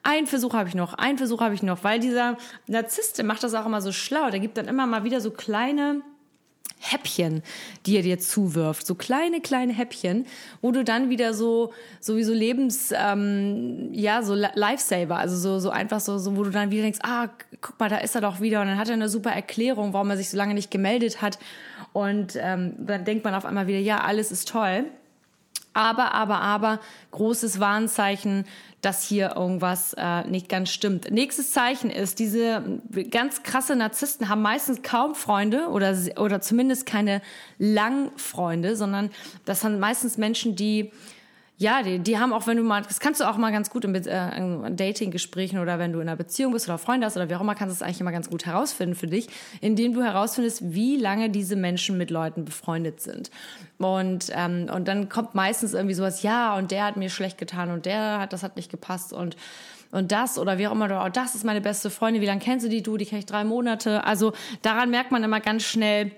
ein 0.03 0.27
Versuch 0.27 0.55
habe 0.55 0.69
ich 0.69 0.75
noch, 0.75 0.95
ein 0.95 1.19
Versuch 1.19 1.41
habe 1.41 1.55
ich 1.55 1.63
noch, 1.63 1.85
weil 1.85 2.01
dieser 2.01 2.39
Narzisst 2.67 3.19
der 3.19 3.25
macht 3.25 3.43
das 3.43 3.55
auch 3.55 3.67
immer 3.67 3.83
so 3.83 3.93
schlau. 3.93 4.31
Der 4.31 4.41
gibt 4.41 4.57
dann 4.57 4.69
immer 4.69 4.87
mal 4.87 5.05
wieder 5.05 5.21
so 5.21 5.31
kleine 5.31 6.03
Häppchen, 6.81 7.43
die 7.85 7.97
er 7.97 8.03
dir 8.03 8.19
zuwirft, 8.19 8.87
so 8.87 8.95
kleine 8.95 9.43
kleine 9.43 9.75
Häppchen, 9.75 10.27
wo 10.63 10.73
du 10.73 10.83
dann 10.83 11.11
wieder 11.11 11.35
so 11.35 11.75
sowieso 12.01 12.33
Lebens 12.33 12.93
ähm, 12.97 13.91
ja 13.93 14.23
so 14.23 14.35
Lifesaver, 14.35 15.19
also 15.19 15.37
so 15.37 15.61
so 15.61 15.69
einfach 15.71 16.01
so 16.01 16.17
so 16.17 16.37
wo 16.37 16.45
du 16.45 16.51
dann 16.51 16.71
wieder 16.71 16.83
denkst, 16.83 17.01
ah 17.03 17.29
guck 17.61 17.79
mal, 17.79 17.91
da 17.91 17.99
ist 17.99 18.15
er 18.15 18.23
doch 18.23 18.41
wieder 18.41 18.63
und 18.63 18.69
dann 18.69 18.79
hat 18.79 18.89
er 18.89 18.95
eine 18.95 19.11
super 19.11 19.31
Erklärung, 19.31 19.93
warum 19.93 20.09
er 20.09 20.17
sich 20.17 20.31
so 20.31 20.39
lange 20.39 20.55
nicht 20.55 20.71
gemeldet 20.71 21.21
hat 21.21 21.39
und 21.93 22.39
ähm, 22.41 22.73
dann 22.79 23.05
denkt 23.05 23.25
man 23.25 23.35
auf 23.35 23.45
einmal 23.45 23.67
wieder, 23.67 23.79
ja 23.79 24.01
alles 24.01 24.33
ist 24.33 24.49
toll. 24.49 24.87
Aber, 25.73 26.15
aber, 26.15 26.41
aber, 26.41 26.81
großes 27.13 27.61
Warnzeichen, 27.61 28.45
dass 28.81 29.05
hier 29.05 29.37
irgendwas 29.37 29.95
äh, 29.97 30.27
nicht 30.27 30.49
ganz 30.49 30.71
stimmt. 30.71 31.11
Nächstes 31.11 31.53
Zeichen 31.53 31.91
ist, 31.91 32.19
diese 32.19 32.81
ganz 33.11 33.43
krasse 33.43 33.77
Narzissten 33.77 34.29
haben 34.29 34.43
meistens 34.43 34.83
kaum 34.83 35.15
Freunde 35.15 35.69
oder, 35.69 35.97
oder 36.17 36.41
zumindest 36.41 36.87
keine 36.87 37.23
Langfreunde, 37.59 38.75
sondern 38.75 39.11
das 39.45 39.61
sind 39.61 39.79
meistens 39.79 40.19
Menschen, 40.19 40.57
die 40.57 40.93
ja, 41.61 41.83
die, 41.83 41.99
die 41.99 42.19
haben 42.19 42.33
auch, 42.33 42.47
wenn 42.47 42.57
du 42.57 42.63
mal, 42.63 42.81
das 42.81 43.01
kannst 43.01 43.21
du 43.21 43.29
auch 43.29 43.37
mal 43.37 43.53
ganz 43.53 43.69
gut 43.69 43.85
in, 43.85 43.95
äh, 43.95 44.37
in 44.39 44.77
Dating-Gesprächen 44.77 45.59
oder 45.59 45.79
wenn 45.79 45.93
du 45.93 46.01
in 46.01 46.09
einer 46.09 46.17
Beziehung 46.17 46.55
bist 46.55 46.67
oder 46.67 46.79
Freunde 46.79 47.07
hast 47.07 47.19
oder 47.19 47.29
wie 47.29 47.35
auch 47.35 47.43
immer, 47.43 47.55
kannst 47.55 47.75
du 47.75 47.77
es 47.77 47.87
eigentlich 47.87 48.01
immer 48.01 48.13
ganz 48.13 48.31
gut 48.31 48.47
herausfinden 48.47 48.95
für 48.95 49.07
dich, 49.07 49.29
indem 49.61 49.93
du 49.93 50.03
herausfindest, 50.03 50.73
wie 50.73 50.97
lange 50.97 51.29
diese 51.29 51.57
Menschen 51.57 51.99
mit 51.99 52.11
Leuten 52.11 52.47
befreundet 52.47 53.03
sind. 53.03 53.31
Und, 53.77 54.33
ähm, 54.35 54.71
und 54.75 54.89
dann 54.89 55.11
kommt 55.11 55.35
meistens 55.35 55.75
irgendwie 55.75 55.95
sowas, 55.95 56.23
ja, 56.23 56.57
und 56.57 56.71
der 56.71 56.87
hat 56.87 56.97
mir 56.97 57.11
schlecht 57.11 57.37
getan 57.37 57.71
und 57.71 57.85
der 57.85 58.21
hat, 58.21 58.33
das 58.33 58.43
hat 58.43 58.57
nicht 58.57 58.71
gepasst 58.71 59.13
und 59.13 59.37
und 59.93 60.13
das 60.13 60.39
oder 60.39 60.57
wie 60.57 60.69
auch 60.69 60.73
immer, 60.73 61.05
oh, 61.05 61.09
das 61.09 61.35
ist 61.35 61.45
meine 61.45 61.61
beste 61.61 61.91
Freundin, 61.91 62.23
wie 62.23 62.27
lange 62.27 62.41
kennst 62.41 62.65
du 62.65 62.71
die, 62.71 62.81
du, 62.81 62.97
die 62.97 63.07
kenne 63.07 63.19
ich 63.19 63.27
drei 63.27 63.43
Monate. 63.43 64.05
Also 64.05 64.33
daran 64.63 64.89
merkt 64.89 65.11
man 65.11 65.25
immer 65.25 65.41
ganz 65.41 65.65
schnell, 65.65 66.13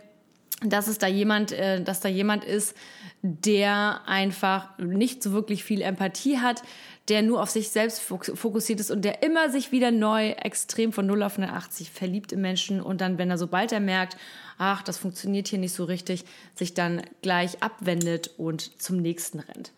dass 0.65 0.87
es 0.87 0.99
da 0.99 1.07
jemand, 1.07 1.53
äh, 1.53 1.83
dass 1.83 2.01
da 2.01 2.09
jemand 2.09 2.45
ist, 2.45 2.75
der 3.23 4.01
einfach 4.07 4.77
nicht 4.79 5.23
so 5.23 5.33
wirklich 5.33 5.65
viel 5.65 5.81
Empathie 5.81 6.39
hat, 6.39 6.63
der 7.09 7.23
nur 7.23 7.43
auf 7.43 7.51
sich 7.51 7.71
selbst 7.71 8.01
fokussiert 8.01 8.79
ist 8.79 8.91
und 8.91 9.05
der 9.05 9.23
immer 9.23 9.51
sich 9.51 9.73
wieder 9.73 9.91
neu 9.91 10.31
extrem 10.31 10.93
von 10.93 11.07
0 11.07 11.23
auf 11.25 11.37
180 11.37 11.91
verliebt 11.91 12.33
im 12.33 12.41
Menschen 12.41 12.81
und 12.81 13.01
dann, 13.01 13.19
wenn 13.19 13.31
er 13.31 13.39
sobald 13.39 13.73
er 13.73 13.81
merkt, 13.81 14.17
ach, 14.59 14.83
das 14.83 14.99
funktioniert 14.99 15.49
hier 15.49 15.59
nicht 15.59 15.75
so 15.75 15.85
richtig, 15.85 16.25
sich 16.55 16.75
dann 16.75 17.03
gleich 17.23 17.63
abwendet 17.63 18.31
und 18.39 18.81
zum 18.81 18.99
nächsten 18.99 19.41
rennt. 19.41 19.73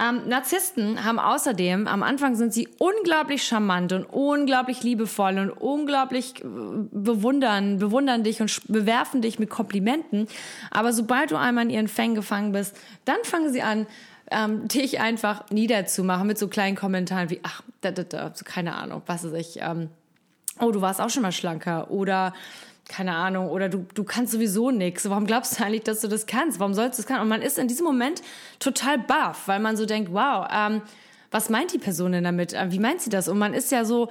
Ähm, 0.00 0.28
Narzissten 0.28 1.04
haben 1.04 1.18
außerdem, 1.18 1.88
am 1.88 2.04
Anfang 2.04 2.36
sind 2.36 2.54
sie 2.54 2.68
unglaublich 2.78 3.42
charmant 3.42 3.92
und 3.92 4.04
unglaublich 4.04 4.84
liebevoll 4.84 5.38
und 5.38 5.50
unglaublich 5.50 6.40
äh, 6.40 6.46
bewundern, 6.92 7.78
bewundern 7.78 8.22
dich 8.22 8.40
und 8.40 8.60
bewerfen 8.68 9.22
dich 9.22 9.40
mit 9.40 9.50
Komplimenten. 9.50 10.28
Aber 10.70 10.92
sobald 10.92 11.32
du 11.32 11.36
einmal 11.36 11.64
in 11.64 11.70
ihren 11.70 11.88
Fängen 11.88 12.14
gefangen 12.14 12.52
bist, 12.52 12.76
dann 13.04 13.18
fangen 13.24 13.52
sie 13.52 13.62
an, 13.62 13.86
ähm, 14.30 14.68
dich 14.68 15.00
einfach 15.00 15.50
niederzumachen 15.50 16.28
mit 16.28 16.38
so 16.38 16.46
kleinen 16.46 16.76
Kommentaren 16.76 17.28
wie, 17.30 17.40
ach, 17.42 17.62
da, 17.80 17.90
da, 17.90 18.04
da, 18.04 18.32
so 18.34 18.44
keine 18.44 18.76
Ahnung, 18.76 19.02
was 19.06 19.24
weiß 19.24 19.32
ich, 19.32 19.58
ähm, 19.60 19.88
oh, 20.60 20.70
du 20.70 20.80
warst 20.80 21.00
auch 21.00 21.10
schon 21.10 21.22
mal 21.22 21.32
schlanker 21.32 21.90
oder 21.90 22.34
keine 22.88 23.14
Ahnung, 23.14 23.50
oder 23.50 23.68
du, 23.68 23.86
du 23.94 24.02
kannst 24.02 24.32
sowieso 24.32 24.70
nichts. 24.70 25.08
Warum 25.08 25.26
glaubst 25.26 25.58
du 25.58 25.64
eigentlich, 25.64 25.84
dass 25.84 26.00
du 26.00 26.08
das 26.08 26.26
kannst? 26.26 26.58
Warum 26.58 26.74
sollst 26.74 26.98
du 26.98 27.02
das 27.02 27.06
können? 27.06 27.20
Und 27.20 27.28
man 27.28 27.42
ist 27.42 27.58
in 27.58 27.68
diesem 27.68 27.84
Moment 27.84 28.22
total 28.58 28.98
baff, 28.98 29.46
weil 29.46 29.60
man 29.60 29.76
so 29.76 29.86
denkt, 29.86 30.12
wow, 30.12 30.46
ähm, 30.50 30.82
was 31.30 31.50
meint 31.50 31.72
die 31.72 31.78
Person 31.78 32.12
denn 32.12 32.24
damit? 32.24 32.54
Äh, 32.54 32.70
wie 32.70 32.78
meint 32.78 33.00
sie 33.00 33.10
das? 33.10 33.28
Und 33.28 33.38
man 33.38 33.52
ist 33.54 33.70
ja 33.70 33.84
so, 33.84 34.08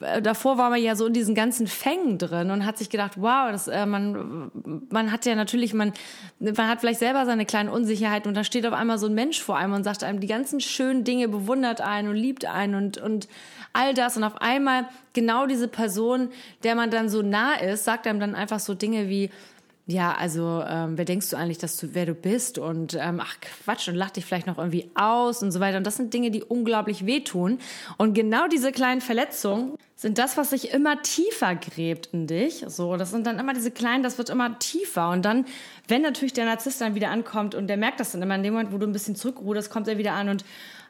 äh, 0.00 0.22
davor 0.22 0.56
war 0.56 0.70
man 0.70 0.80
ja 0.80 0.94
so 0.94 1.06
in 1.06 1.12
diesen 1.12 1.34
ganzen 1.34 1.66
Fängen 1.66 2.18
drin 2.18 2.50
und 2.50 2.64
hat 2.64 2.78
sich 2.78 2.90
gedacht, 2.90 3.12
wow, 3.16 3.50
das, 3.50 3.68
äh, 3.68 3.86
man, 3.86 4.50
man 4.90 5.10
hat 5.10 5.26
ja 5.26 5.34
natürlich, 5.34 5.74
man, 5.74 5.92
man 6.38 6.68
hat 6.68 6.80
vielleicht 6.80 7.00
selber 7.00 7.26
seine 7.26 7.44
kleinen 7.44 7.68
Unsicherheiten 7.68 8.28
und 8.28 8.34
da 8.34 8.44
steht 8.44 8.66
auf 8.66 8.72
einmal 8.72 8.98
so 8.98 9.06
ein 9.06 9.14
Mensch 9.14 9.40
vor 9.40 9.56
einem 9.56 9.72
und 9.72 9.84
sagt 9.84 10.04
einem 10.04 10.20
die 10.20 10.28
ganzen 10.28 10.60
schönen 10.60 11.04
Dinge, 11.04 11.28
bewundert 11.28 11.80
einen 11.80 12.08
und 12.08 12.16
liebt 12.16 12.44
einen 12.44 12.74
und, 12.74 12.98
und 12.98 13.28
all 13.72 13.94
das 13.94 14.16
und 14.16 14.24
auf 14.24 14.40
einmal 14.40 14.86
genau 15.12 15.46
diese 15.46 15.68
Person, 15.68 16.30
der 16.62 16.74
man 16.74 16.90
dann 16.90 17.08
so 17.08 17.22
nah 17.22 17.54
ist, 17.54 17.84
sagt 17.84 18.06
einem 18.06 18.20
dann 18.20 18.34
einfach 18.34 18.60
so 18.60 18.74
Dinge 18.74 19.08
wie, 19.08 19.30
ja, 19.90 20.14
also 20.14 20.62
ähm, 20.66 20.96
wer 20.96 21.04
denkst 21.04 21.30
du 21.30 21.36
eigentlich, 21.36 21.58
dass 21.58 21.76
du 21.76 21.88
wer 21.94 22.06
du 22.06 22.14
bist 22.14 22.58
und 22.58 22.94
ähm, 22.94 23.20
ach 23.20 23.34
Quatsch 23.40 23.88
und 23.88 23.96
lach 23.96 24.10
dich 24.10 24.24
vielleicht 24.24 24.46
noch 24.46 24.58
irgendwie 24.58 24.88
aus 24.94 25.42
und 25.42 25.50
so 25.50 25.58
weiter. 25.58 25.78
Und 25.78 25.86
das 25.86 25.96
sind 25.96 26.14
Dinge, 26.14 26.30
die 26.30 26.44
unglaublich 26.44 27.06
wehtun. 27.06 27.58
Und 27.96 28.14
genau 28.14 28.46
diese 28.46 28.70
kleinen 28.70 29.00
Verletzungen 29.00 29.74
sind 29.96 30.18
das, 30.18 30.36
was 30.36 30.50
sich 30.50 30.72
immer 30.72 31.02
tiefer 31.02 31.56
gräbt 31.56 32.10
in 32.12 32.28
dich. 32.28 32.64
So, 32.68 32.96
das 32.96 33.10
sind 33.10 33.26
dann 33.26 33.38
immer 33.38 33.52
diese 33.52 33.72
kleinen, 33.72 34.02
das 34.02 34.16
wird 34.16 34.30
immer 34.30 34.58
tiefer. 34.60 35.10
Und 35.10 35.24
dann, 35.24 35.44
wenn 35.88 36.02
natürlich 36.02 36.34
der 36.34 36.44
Narzisst 36.44 36.80
dann 36.80 36.94
wieder 36.94 37.10
ankommt 37.10 37.56
und 37.56 37.66
der 37.66 37.76
merkt 37.76 37.98
das 37.98 38.12
dann 38.12 38.22
immer 38.22 38.36
in 38.36 38.44
dem 38.44 38.54
Moment, 38.54 38.72
wo 38.72 38.78
du 38.78 38.86
ein 38.86 38.92
bisschen 38.92 39.16
zurückruderst, 39.16 39.70
kommt 39.70 39.88
er 39.88 39.98
wieder 39.98 40.12
an 40.12 40.28
und 40.28 40.44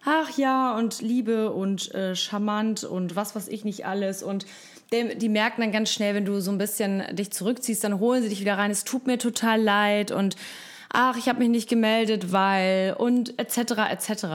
ach 0.04 0.36
ja 0.36 0.76
und 0.76 1.00
Liebe 1.00 1.52
und 1.52 1.94
äh, 1.94 2.14
charmant 2.14 2.84
und 2.84 3.16
was 3.16 3.34
weiß 3.34 3.48
ich 3.48 3.64
nicht 3.64 3.86
alles 3.86 4.22
und 4.22 4.46
die, 4.92 5.28
merken 5.28 5.60
dann 5.60 5.72
ganz 5.72 5.92
schnell, 5.92 6.14
wenn 6.14 6.24
du 6.24 6.40
so 6.40 6.50
ein 6.50 6.58
bisschen 6.58 7.04
dich 7.14 7.30
zurückziehst, 7.30 7.84
dann 7.84 8.00
holen 8.00 8.22
sie 8.22 8.28
dich 8.28 8.40
wieder 8.40 8.58
rein. 8.58 8.70
Es 8.70 8.84
tut 8.84 9.06
mir 9.06 9.18
total 9.18 9.60
leid 9.60 10.10
und 10.10 10.36
ach, 10.92 11.16
ich 11.16 11.28
habe 11.28 11.38
mich 11.38 11.48
nicht 11.48 11.68
gemeldet, 11.68 12.32
weil 12.32 12.94
und 12.98 13.38
etc. 13.38 13.58
etc. 13.90 14.26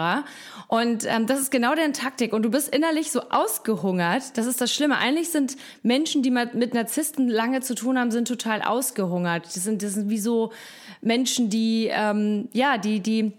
Und 0.67 1.05
ähm, 1.05 1.27
das 1.27 1.39
ist 1.39 1.51
genau 1.51 1.75
deren 1.75 1.93
Taktik. 1.93 2.33
Und 2.33 2.43
du 2.43 2.49
bist 2.49 2.73
innerlich 2.73 3.11
so 3.11 3.21
ausgehungert. 3.29 4.37
Das 4.37 4.45
ist 4.45 4.61
das 4.61 4.73
Schlimme. 4.73 4.97
Eigentlich 4.97 5.29
sind 5.29 5.57
Menschen, 5.83 6.23
die 6.23 6.31
mit 6.31 6.73
Narzissten 6.73 7.27
lange 7.27 7.61
zu 7.61 7.75
tun 7.75 7.99
haben, 7.99 8.11
sind 8.11 8.27
total 8.27 8.61
ausgehungert. 8.61 9.45
Das 9.45 9.55
sind, 9.55 9.83
das 9.83 9.93
sind 9.93 10.09
wie 10.09 10.17
so 10.17 10.51
Menschen, 11.01 11.49
die 11.49 11.89
ähm, 11.91 12.47
ja, 12.53 12.77
die 12.77 13.01
die 13.01 13.33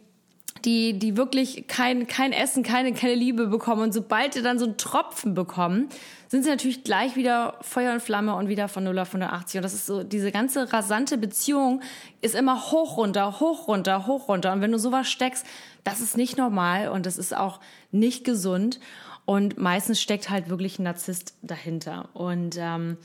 die, 0.67 0.99
die 0.99 1.17
wirklich 1.17 1.69
kein, 1.69 2.09
kein 2.09 2.33
Essen, 2.33 2.65
keine, 2.65 2.93
keine 2.93 3.15
Liebe 3.15 3.47
bekommen. 3.47 3.83
Und 3.83 3.95
sobald 3.95 4.35
sie 4.35 4.43
dann 4.43 4.59
so 4.59 4.65
einen 4.65 4.77
Tropfen 4.77 5.33
bekommen, 5.35 5.89
sind 6.29 6.43
sie 6.43 6.51
natürlich 6.51 6.83
gleich 6.83 7.15
wieder 7.15 7.57
Feuer 7.63 7.93
und 7.93 8.03
Flamme 8.03 8.35
und 8.35 8.49
wieder 8.49 8.67
von 8.67 8.83
0 8.83 8.99
auf 8.99 9.09
180. 9.09 9.59
Und 9.59 9.63
das 9.63 9.75
ist 9.75 9.87
so, 9.87 10.03
diese 10.03 10.33
ganze 10.33 10.73
rasante 10.73 11.19
Beziehung 11.19 11.83
ist 12.21 12.35
immer 12.35 12.73
hoch 12.73 12.97
runter, 12.97 13.39
hoch 13.39 13.69
runter, 13.69 14.07
hoch 14.09 14.29
runter. 14.29 14.53
Und 14.53 14.61
wenn 14.61 14.73
du 14.73 14.79
sowas 14.79 15.09
steckst, 15.09 15.47
das 15.85 16.01
ist 16.01 16.17
nicht 16.17 16.37
normal 16.37 16.89
und 16.89 17.07
das 17.07 17.17
ist 17.17 17.35
auch 17.35 17.61
nicht 17.93 18.25
gesund. 18.25 18.81
Und 19.25 19.59
meistens 19.59 20.03
steckt 20.03 20.31
halt 20.31 20.49
wirklich 20.49 20.81
ein 20.81 20.83
Narzisst 20.83 21.35
dahinter. 21.43 22.09
Und 22.13 22.57
ähm, 22.59 22.97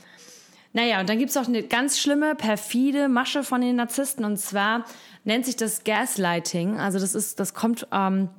naja, 0.72 1.00
und 1.00 1.08
dann 1.08 1.18
gibt's 1.18 1.36
auch 1.36 1.46
eine 1.46 1.62
ganz 1.62 1.98
schlimme, 1.98 2.34
perfide 2.34 3.08
Masche 3.08 3.42
von 3.44 3.60
den 3.60 3.76
Narzissten. 3.76 4.24
Und 4.24 4.38
zwar 4.38 4.84
nennt 5.24 5.44
sich 5.44 5.56
das 5.56 5.84
Gaslighting. 5.84 6.78
Also 6.78 6.98
das 6.98 7.14
ist, 7.14 7.38
das 7.40 7.52
kommt 7.52 7.86
ähm, 7.92 8.30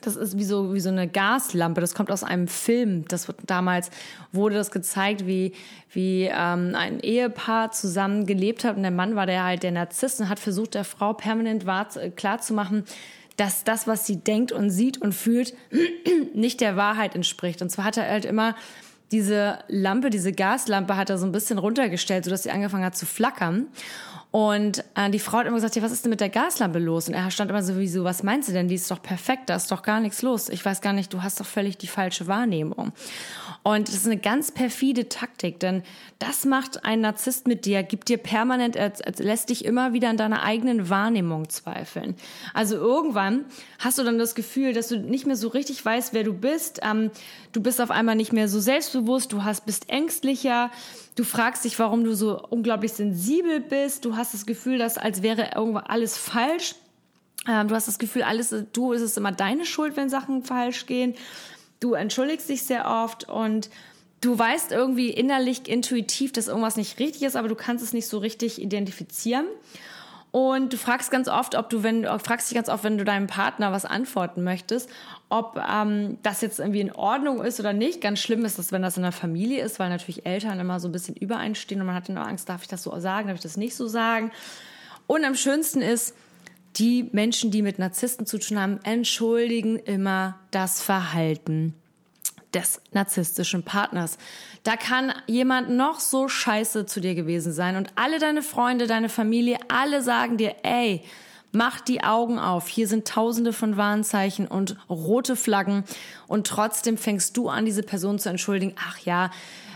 das 0.00 0.16
ist 0.16 0.38
wie 0.38 0.44
so, 0.44 0.74
wie 0.74 0.80
so 0.80 0.88
eine 0.88 1.08
Gaslampe. 1.08 1.80
Das 1.80 1.94
kommt 1.94 2.10
aus 2.10 2.24
einem 2.24 2.48
Film. 2.48 3.06
Das 3.08 3.28
wird 3.28 3.38
damals 3.46 3.90
wurde 4.32 4.56
das 4.56 4.70
gezeigt, 4.70 5.26
wie, 5.26 5.52
wie 5.92 6.24
ähm, 6.24 6.74
ein 6.74 7.00
Ehepaar 7.00 7.72
zusammen 7.72 8.26
gelebt 8.26 8.64
hat 8.64 8.76
und 8.76 8.82
der 8.82 8.90
Mann 8.90 9.16
war 9.16 9.26
der 9.26 9.44
halt 9.44 9.62
der 9.62 9.72
Narzisst 9.72 10.20
und 10.20 10.28
hat 10.28 10.38
versucht, 10.38 10.74
der 10.74 10.84
Frau 10.84 11.12
permanent 11.12 11.64
äh, 11.96 12.10
klarzumachen, 12.10 12.84
dass 13.36 13.64
das, 13.64 13.86
was 13.86 14.06
sie 14.06 14.16
denkt 14.16 14.52
und 14.52 14.70
sieht 14.70 15.00
und 15.00 15.14
fühlt, 15.14 15.54
nicht 16.34 16.60
der 16.60 16.76
Wahrheit 16.76 17.14
entspricht. 17.14 17.62
Und 17.62 17.70
zwar 17.70 17.84
hat 17.84 17.96
er 17.96 18.08
halt 18.08 18.24
immer 18.24 18.54
diese 19.12 19.58
Lampe, 19.68 20.10
diese 20.10 20.32
Gaslampe 20.32 20.96
hat 20.96 21.10
er 21.10 21.18
so 21.18 21.26
ein 21.26 21.32
bisschen 21.32 21.58
runtergestellt, 21.58 22.24
sodass 22.24 22.44
sie 22.44 22.50
angefangen 22.50 22.84
hat 22.84 22.96
zu 22.96 23.06
flackern. 23.06 23.66
Und 24.30 24.84
äh, 24.94 25.10
die 25.10 25.18
Frau 25.18 25.38
hat 25.38 25.46
immer 25.46 25.56
gesagt, 25.56 25.74
ja, 25.74 25.82
was 25.82 25.90
ist 25.90 26.04
denn 26.04 26.10
mit 26.10 26.20
der 26.20 26.28
Gaslampe 26.28 26.78
los? 26.78 27.08
Und 27.08 27.14
er 27.14 27.30
stand 27.32 27.50
immer 27.50 27.64
so, 27.64 27.76
wieso, 27.76 28.04
was 28.04 28.22
meinst 28.22 28.48
du 28.48 28.52
denn? 28.52 28.68
Die 28.68 28.76
ist 28.76 28.88
doch 28.88 29.02
perfekt, 29.02 29.50
da 29.50 29.56
ist 29.56 29.72
doch 29.72 29.82
gar 29.82 29.98
nichts 29.98 30.22
los. 30.22 30.48
Ich 30.48 30.64
weiß 30.64 30.80
gar 30.80 30.92
nicht, 30.92 31.12
du 31.12 31.22
hast 31.22 31.40
doch 31.40 31.46
völlig 31.46 31.78
die 31.78 31.88
falsche 31.88 32.28
Wahrnehmung. 32.28 32.92
Und 33.62 33.88
das 33.88 33.94
ist 33.94 34.06
eine 34.06 34.16
ganz 34.16 34.52
perfide 34.52 35.08
Taktik, 35.08 35.60
denn 35.60 35.82
das 36.18 36.46
macht 36.46 36.84
ein 36.84 37.00
Narzisst 37.00 37.46
mit 37.46 37.66
dir, 37.66 37.82
gibt 37.82 38.08
dir 38.08 38.16
permanent, 38.16 38.74
er, 38.74 38.92
lässt 39.18 39.50
dich 39.50 39.64
immer 39.64 39.92
wieder 39.92 40.08
an 40.08 40.16
deiner 40.16 40.42
eigenen 40.42 40.88
Wahrnehmung 40.88 41.50
zweifeln. 41.50 42.14
Also 42.54 42.76
irgendwann 42.76 43.44
hast 43.78 43.98
du 43.98 44.02
dann 44.02 44.18
das 44.18 44.34
Gefühl, 44.34 44.72
dass 44.72 44.88
du 44.88 44.98
nicht 44.98 45.26
mehr 45.26 45.36
so 45.36 45.48
richtig 45.48 45.84
weißt, 45.84 46.14
wer 46.14 46.24
du 46.24 46.32
bist. 46.32 46.80
Ähm, 46.82 47.10
du 47.52 47.60
bist 47.60 47.80
auf 47.80 47.90
einmal 47.90 48.16
nicht 48.16 48.32
mehr 48.32 48.48
so 48.48 48.60
selbstbewusst, 48.60 49.32
du 49.32 49.44
hast, 49.44 49.66
bist 49.66 49.90
ängstlicher, 49.90 50.70
Du 51.20 51.24
fragst 51.24 51.66
dich, 51.66 51.78
warum 51.78 52.02
du 52.02 52.14
so 52.14 52.40
unglaublich 52.48 52.94
sensibel 52.94 53.60
bist. 53.60 54.06
Du 54.06 54.16
hast 54.16 54.32
das 54.32 54.46
Gefühl, 54.46 54.78
dass 54.78 54.96
als 54.96 55.22
wäre 55.22 55.50
irgendwo 55.54 55.80
alles 55.80 56.16
falsch. 56.16 56.76
Ähm, 57.46 57.68
du 57.68 57.74
hast 57.74 57.88
das 57.88 57.98
Gefühl, 57.98 58.22
alles, 58.22 58.54
du 58.72 58.92
ist 58.92 59.02
es 59.02 59.18
immer 59.18 59.30
deine 59.30 59.66
Schuld, 59.66 59.98
wenn 59.98 60.08
Sachen 60.08 60.44
falsch 60.44 60.86
gehen. 60.86 61.14
Du 61.80 61.94
entschuldigst 61.94 62.48
dich 62.48 62.62
sehr 62.62 62.86
oft 62.86 63.28
und 63.28 63.70
du 64.20 64.38
weißt 64.38 64.70
irgendwie 64.70 65.10
innerlich, 65.10 65.66
intuitiv, 65.68 66.32
dass 66.32 66.48
irgendwas 66.48 66.76
nicht 66.76 66.98
richtig 66.98 67.22
ist, 67.22 67.36
aber 67.36 67.48
du 67.48 67.54
kannst 67.54 67.82
es 67.82 67.92
nicht 67.92 68.06
so 68.06 68.18
richtig 68.18 68.60
identifizieren. 68.60 69.46
Und 70.32 70.72
du 70.72 70.76
fragst 70.76 71.10
ganz 71.10 71.26
oft, 71.26 71.56
ob 71.56 71.70
du, 71.70 71.82
wenn 71.82 72.04
fragst 72.20 72.50
dich 72.50 72.54
ganz 72.54 72.68
oft, 72.68 72.84
wenn 72.84 72.98
du 72.98 73.04
deinem 73.04 73.26
Partner 73.26 73.72
was 73.72 73.84
antworten 73.84 74.44
möchtest, 74.44 74.88
ob 75.28 75.60
ähm, 75.68 76.18
das 76.22 76.40
jetzt 76.40 76.60
irgendwie 76.60 76.80
in 76.80 76.92
Ordnung 76.92 77.42
ist 77.42 77.58
oder 77.58 77.72
nicht. 77.72 78.00
Ganz 78.00 78.20
schlimm 78.20 78.44
ist 78.44 78.56
das, 78.58 78.70
wenn 78.70 78.82
das 78.82 78.96
in 78.96 79.02
der 79.02 79.10
Familie 79.10 79.64
ist, 79.64 79.80
weil 79.80 79.88
natürlich 79.88 80.26
Eltern 80.26 80.60
immer 80.60 80.78
so 80.78 80.88
ein 80.88 80.92
bisschen 80.92 81.16
übereinstehen 81.16 81.80
und 81.80 81.88
man 81.88 81.96
hat 81.96 82.08
dann 82.08 82.18
auch 82.18 82.26
Angst, 82.28 82.48
darf 82.48 82.62
ich 82.62 82.68
das 82.68 82.84
so 82.84 82.96
sagen, 83.00 83.26
darf 83.26 83.36
ich 83.36 83.42
das 83.42 83.56
nicht 83.56 83.74
so 83.74 83.88
sagen. 83.88 84.30
Und 85.08 85.24
am 85.24 85.34
schönsten 85.34 85.82
ist, 85.82 86.14
die 86.76 87.08
Menschen, 87.12 87.50
die 87.50 87.62
mit 87.62 87.78
Narzissten 87.78 88.26
zu 88.26 88.38
tun 88.38 88.58
haben, 88.58 88.80
entschuldigen 88.84 89.76
immer 89.76 90.38
das 90.50 90.82
Verhalten 90.82 91.74
des 92.54 92.80
narzisstischen 92.92 93.62
Partners. 93.62 94.18
Da 94.64 94.76
kann 94.76 95.12
jemand 95.26 95.70
noch 95.70 96.00
so 96.00 96.28
scheiße 96.28 96.86
zu 96.86 97.00
dir 97.00 97.14
gewesen 97.14 97.52
sein 97.52 97.76
und 97.76 97.92
alle 97.94 98.18
deine 98.18 98.42
Freunde, 98.42 98.86
deine 98.86 99.08
Familie, 99.08 99.58
alle 99.68 100.02
sagen 100.02 100.36
dir, 100.36 100.56
ey, 100.62 101.02
mach 101.52 101.80
die 101.80 102.02
Augen 102.02 102.38
auf. 102.38 102.68
Hier 102.68 102.88
sind 102.88 103.06
tausende 103.06 103.52
von 103.52 103.76
Warnzeichen 103.76 104.46
und 104.46 104.76
rote 104.88 105.36
Flaggen 105.36 105.84
und 106.26 106.46
trotzdem 106.46 106.96
fängst 106.96 107.36
du 107.36 107.48
an, 107.48 107.64
diese 107.64 107.82
Person 107.82 108.18
zu 108.18 108.28
entschuldigen. 108.28 108.74
Ach 108.78 108.98
ja, 108.98 109.30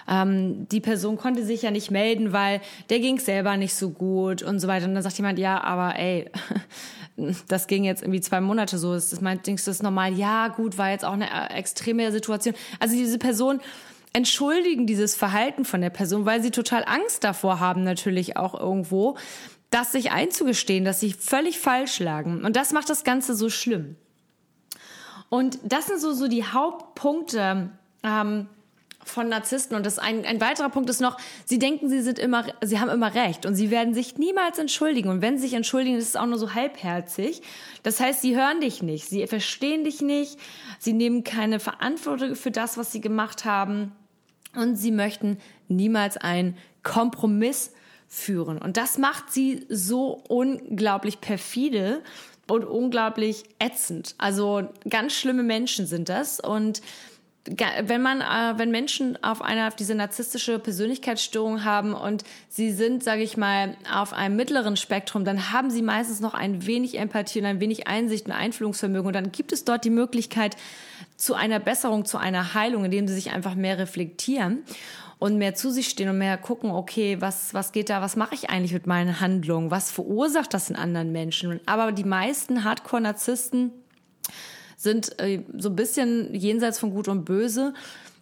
ähm, 0.08 0.68
die 0.68 0.80
Person 0.80 1.16
konnte 1.16 1.44
sich 1.44 1.62
ja 1.62 1.70
nicht 1.70 1.90
melden, 1.90 2.32
weil 2.32 2.60
der 2.90 3.00
ging 3.00 3.18
selber 3.18 3.56
nicht 3.56 3.74
so 3.74 3.90
gut 3.90 4.42
und 4.42 4.60
so 4.60 4.68
weiter. 4.68 4.86
Und 4.86 4.94
dann 4.94 5.02
sagt 5.02 5.16
jemand, 5.16 5.38
ja, 5.38 5.62
aber 5.62 5.98
ey, 5.98 6.30
das 7.48 7.66
ging 7.66 7.84
jetzt 7.84 8.02
irgendwie 8.02 8.20
zwei 8.20 8.40
Monate 8.40 8.78
so. 8.78 8.94
Das 8.94 9.20
meint, 9.20 9.46
denkst 9.46 9.64
du, 9.64 9.70
das 9.70 9.76
ist 9.76 9.82
normal? 9.82 10.12
Ja, 10.14 10.48
gut, 10.48 10.78
war 10.78 10.90
jetzt 10.90 11.04
auch 11.04 11.12
eine 11.12 11.26
äh, 11.26 11.54
extreme 11.54 12.10
Situation. 12.12 12.54
Also 12.80 12.96
diese 12.96 13.18
Person 13.18 13.60
entschuldigen 14.12 14.86
dieses 14.86 15.16
Verhalten 15.16 15.64
von 15.64 15.80
der 15.80 15.90
Person, 15.90 16.24
weil 16.24 16.42
sie 16.42 16.50
total 16.50 16.84
Angst 16.86 17.24
davor 17.24 17.58
haben, 17.58 17.82
natürlich 17.82 18.36
auch 18.36 18.58
irgendwo, 18.58 19.16
das 19.70 19.90
sich 19.90 20.12
einzugestehen, 20.12 20.84
dass 20.84 21.00
sie 21.00 21.12
völlig 21.12 21.58
falsch 21.58 21.98
lagen. 21.98 22.44
Und 22.44 22.54
das 22.54 22.72
macht 22.72 22.88
das 22.88 23.02
Ganze 23.02 23.34
so 23.34 23.50
schlimm. 23.50 23.96
Und 25.30 25.58
das 25.64 25.86
sind 25.88 26.00
so, 26.00 26.12
so 26.12 26.28
die 26.28 26.44
Hauptpunkte, 26.44 27.70
ähm, 28.04 28.46
von 29.04 29.28
Narzissten. 29.28 29.76
Und 29.76 29.86
das 29.86 29.98
ein, 29.98 30.24
ein 30.24 30.40
weiterer 30.40 30.68
Punkt 30.68 30.90
ist 30.90 31.00
noch, 31.00 31.18
sie 31.44 31.58
denken, 31.58 31.88
sie 31.88 32.02
sind 32.02 32.18
immer, 32.18 32.46
sie 32.62 32.80
haben 32.80 32.90
immer 32.90 33.14
recht 33.14 33.46
und 33.46 33.54
sie 33.54 33.70
werden 33.70 33.94
sich 33.94 34.18
niemals 34.18 34.58
entschuldigen. 34.58 35.08
Und 35.08 35.22
wenn 35.22 35.36
sie 35.38 35.44
sich 35.44 35.54
entschuldigen, 35.54 35.96
ist 35.96 36.08
es 36.08 36.16
auch 36.16 36.26
nur 36.26 36.38
so 36.38 36.54
halbherzig. 36.54 37.42
Das 37.82 38.00
heißt, 38.00 38.22
sie 38.22 38.36
hören 38.36 38.60
dich 38.60 38.82
nicht, 38.82 39.08
sie 39.08 39.26
verstehen 39.26 39.84
dich 39.84 40.00
nicht, 40.00 40.38
sie 40.78 40.92
nehmen 40.92 41.24
keine 41.24 41.60
Verantwortung 41.60 42.34
für 42.34 42.50
das, 42.50 42.76
was 42.78 42.92
sie 42.92 43.00
gemacht 43.00 43.44
haben 43.44 43.92
und 44.54 44.76
sie 44.76 44.90
möchten 44.90 45.38
niemals 45.68 46.16
einen 46.16 46.56
Kompromiss 46.82 47.72
führen. 48.08 48.58
Und 48.58 48.76
das 48.76 48.98
macht 48.98 49.32
sie 49.32 49.66
so 49.68 50.22
unglaublich 50.28 51.20
perfide 51.20 52.02
und 52.48 52.64
unglaublich 52.64 53.44
ätzend. 53.58 54.14
Also 54.18 54.68
ganz 54.88 55.14
schlimme 55.14 55.42
Menschen 55.42 55.86
sind 55.86 56.08
das 56.08 56.40
und 56.40 56.82
wenn 57.46 58.00
man, 58.00 58.20
äh, 58.20 58.58
wenn 58.58 58.70
Menschen 58.70 59.22
auf 59.22 59.42
einer 59.42 59.68
auf 59.68 59.76
diese 59.76 59.94
narzisstische 59.94 60.58
Persönlichkeitsstörung 60.58 61.64
haben 61.64 61.92
und 61.92 62.24
sie 62.48 62.72
sind, 62.72 63.04
sage 63.04 63.22
ich 63.22 63.36
mal, 63.36 63.76
auf 63.92 64.14
einem 64.14 64.36
mittleren 64.36 64.76
Spektrum, 64.76 65.24
dann 65.24 65.52
haben 65.52 65.70
sie 65.70 65.82
meistens 65.82 66.20
noch 66.20 66.32
ein 66.32 66.66
wenig 66.66 66.98
Empathie 66.98 67.40
und 67.40 67.46
ein 67.46 67.60
wenig 67.60 67.86
Einsicht 67.86 68.26
und 68.26 68.32
Einfühlungsvermögen 68.32 69.08
und 69.08 69.12
dann 69.12 69.30
gibt 69.30 69.52
es 69.52 69.64
dort 69.64 69.84
die 69.84 69.90
Möglichkeit 69.90 70.56
zu 71.16 71.34
einer 71.34 71.60
Besserung, 71.60 72.06
zu 72.06 72.16
einer 72.16 72.54
Heilung, 72.54 72.86
indem 72.86 73.06
sie 73.06 73.14
sich 73.14 73.30
einfach 73.30 73.54
mehr 73.54 73.78
reflektieren 73.78 74.64
und 75.18 75.36
mehr 75.36 75.54
zu 75.54 75.70
sich 75.70 75.88
stehen 75.88 76.08
und 76.08 76.18
mehr 76.18 76.38
gucken, 76.38 76.70
okay, 76.70 77.20
was 77.20 77.52
was 77.52 77.72
geht 77.72 77.90
da, 77.90 78.00
was 78.00 78.16
mache 78.16 78.34
ich 78.34 78.48
eigentlich 78.48 78.72
mit 78.72 78.86
meinen 78.86 79.20
Handlungen, 79.20 79.70
was 79.70 79.90
verursacht 79.90 80.54
das 80.54 80.70
in 80.70 80.76
anderen 80.76 81.12
Menschen? 81.12 81.60
Aber 81.66 81.92
die 81.92 82.04
meisten 82.04 82.64
Hardcore-Narzissten 82.64 83.70
sind 84.84 85.18
äh, 85.18 85.42
so 85.56 85.70
ein 85.70 85.76
bisschen 85.76 86.32
jenseits 86.32 86.78
von 86.78 86.90
Gut 86.90 87.08
und 87.08 87.24
Böse. 87.24 87.74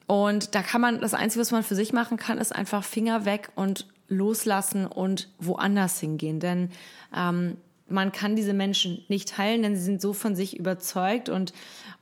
Und 0.07 0.55
da 0.55 0.63
kann 0.63 0.81
man, 0.81 1.01
das 1.01 1.15
Einzige, 1.15 1.43
was 1.43 1.51
man 1.51 1.63
für 1.63 1.75
sich 1.75 1.93
machen 1.93 2.17
kann, 2.17 2.39
ist 2.39 2.55
einfach 2.55 2.85
Finger 2.85 3.27
weg 3.27 3.51
und 3.55 3.87
loslassen 4.09 4.87
und 4.87 5.29
woanders 5.39 6.01
hingehen. 6.01 6.41
Denn 6.41 6.71
ähm, 7.15 7.57
man 7.89 8.13
kann 8.13 8.37
diese 8.37 8.55
Menschen 8.55 9.05
nicht 9.09 9.37
heilen, 9.39 9.63
denn 9.63 9.77
sie 9.77 9.83
sind 9.83 10.01
so 10.01 10.13
von 10.13 10.35
sich 10.35 10.59
überzeugt 10.59 11.29
und, 11.29 11.53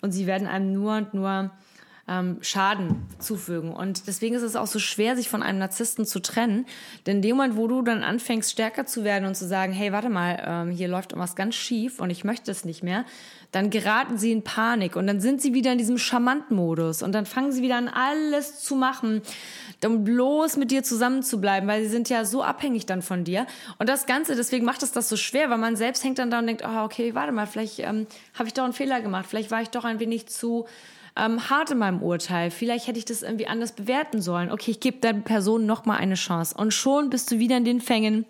und 0.02 0.12
sie 0.12 0.26
werden 0.26 0.46
einem 0.46 0.72
nur 0.72 0.96
und 0.96 1.14
nur 1.14 1.50
ähm, 2.10 2.38
Schaden 2.40 3.06
zufügen. 3.18 3.72
Und 3.72 4.06
deswegen 4.08 4.34
ist 4.34 4.42
es 4.42 4.56
auch 4.56 4.66
so 4.66 4.80
schwer, 4.80 5.16
sich 5.16 5.28
von 5.28 5.42
einem 5.42 5.60
Narzissten 5.60 6.04
zu 6.04 6.20
trennen. 6.20 6.66
Denn 7.06 7.16
in 7.16 7.22
dem 7.22 7.36
Moment, 7.36 7.56
wo 7.56 7.68
du 7.68 7.82
dann 7.82 8.02
anfängst, 8.02 8.50
stärker 8.50 8.84
zu 8.84 9.04
werden 9.04 9.26
und 9.26 9.36
zu 9.36 9.46
sagen, 9.46 9.72
hey, 9.72 9.92
warte 9.92 10.10
mal, 10.10 10.42
ähm, 10.44 10.70
hier 10.70 10.88
läuft 10.88 11.12
irgendwas 11.12 11.36
ganz 11.36 11.54
schief 11.54 12.00
und 12.00 12.10
ich 12.10 12.24
möchte 12.24 12.50
es 12.50 12.64
nicht 12.64 12.82
mehr, 12.82 13.04
dann 13.52 13.70
geraten 13.70 14.16
sie 14.16 14.30
in 14.30 14.42
Panik 14.42 14.96
und 14.96 15.06
dann 15.06 15.20
sind 15.20 15.42
sie 15.42 15.54
wieder 15.54 15.72
in 15.72 15.78
diesem 15.78 15.98
Charmant-Modus 15.98 17.02
und 17.02 17.12
dann 17.12 17.26
fangen 17.26 17.52
sie 17.52 17.62
wieder 17.62 17.76
an, 17.76 17.88
alles 17.88 18.60
zu 18.60 18.76
machen, 18.76 19.22
um 19.84 20.04
bloß 20.04 20.56
mit 20.56 20.70
dir 20.70 20.82
zusammen 20.84 21.22
zu 21.22 21.40
bleiben, 21.40 21.66
weil 21.66 21.82
sie 21.82 21.88
sind 21.88 22.08
ja 22.08 22.24
so 22.24 22.44
abhängig 22.44 22.86
dann 22.86 23.02
von 23.02 23.24
dir. 23.24 23.46
Und 23.78 23.88
das 23.88 24.06
Ganze, 24.06 24.36
deswegen 24.36 24.64
macht 24.64 24.82
es 24.82 24.92
das 24.92 25.08
so 25.08 25.16
schwer, 25.16 25.50
weil 25.50 25.58
man 25.58 25.74
selbst 25.74 26.04
hängt 26.04 26.18
dann 26.18 26.30
da 26.30 26.38
und 26.38 26.46
denkt, 26.46 26.62
oh, 26.64 26.84
okay, 26.84 27.14
warte 27.14 27.32
mal, 27.32 27.46
vielleicht 27.46 27.80
ähm, 27.80 28.06
habe 28.34 28.46
ich 28.46 28.54
doch 28.54 28.64
einen 28.64 28.72
Fehler 28.72 29.00
gemacht, 29.00 29.26
vielleicht 29.28 29.50
war 29.50 29.62
ich 29.62 29.70
doch 29.70 29.84
ein 29.84 29.98
wenig 29.98 30.28
zu 30.28 30.66
ähm, 31.16 31.50
hart 31.50 31.70
in 31.70 31.78
meinem 31.78 32.02
Urteil. 32.02 32.50
Vielleicht 32.50 32.86
hätte 32.86 32.98
ich 32.98 33.04
das 33.04 33.22
irgendwie 33.22 33.46
anders 33.46 33.72
bewerten 33.72 34.20
sollen. 34.20 34.50
Okay, 34.50 34.70
ich 34.70 34.80
gebe 34.80 34.98
der 34.98 35.14
Person 35.14 35.66
noch 35.66 35.84
mal 35.84 35.96
eine 35.96 36.14
Chance. 36.14 36.54
Und 36.56 36.72
schon 36.72 37.10
bist 37.10 37.30
du 37.30 37.38
wieder 37.38 37.56
in 37.56 37.64
den 37.64 37.80
Fängen 37.80 38.24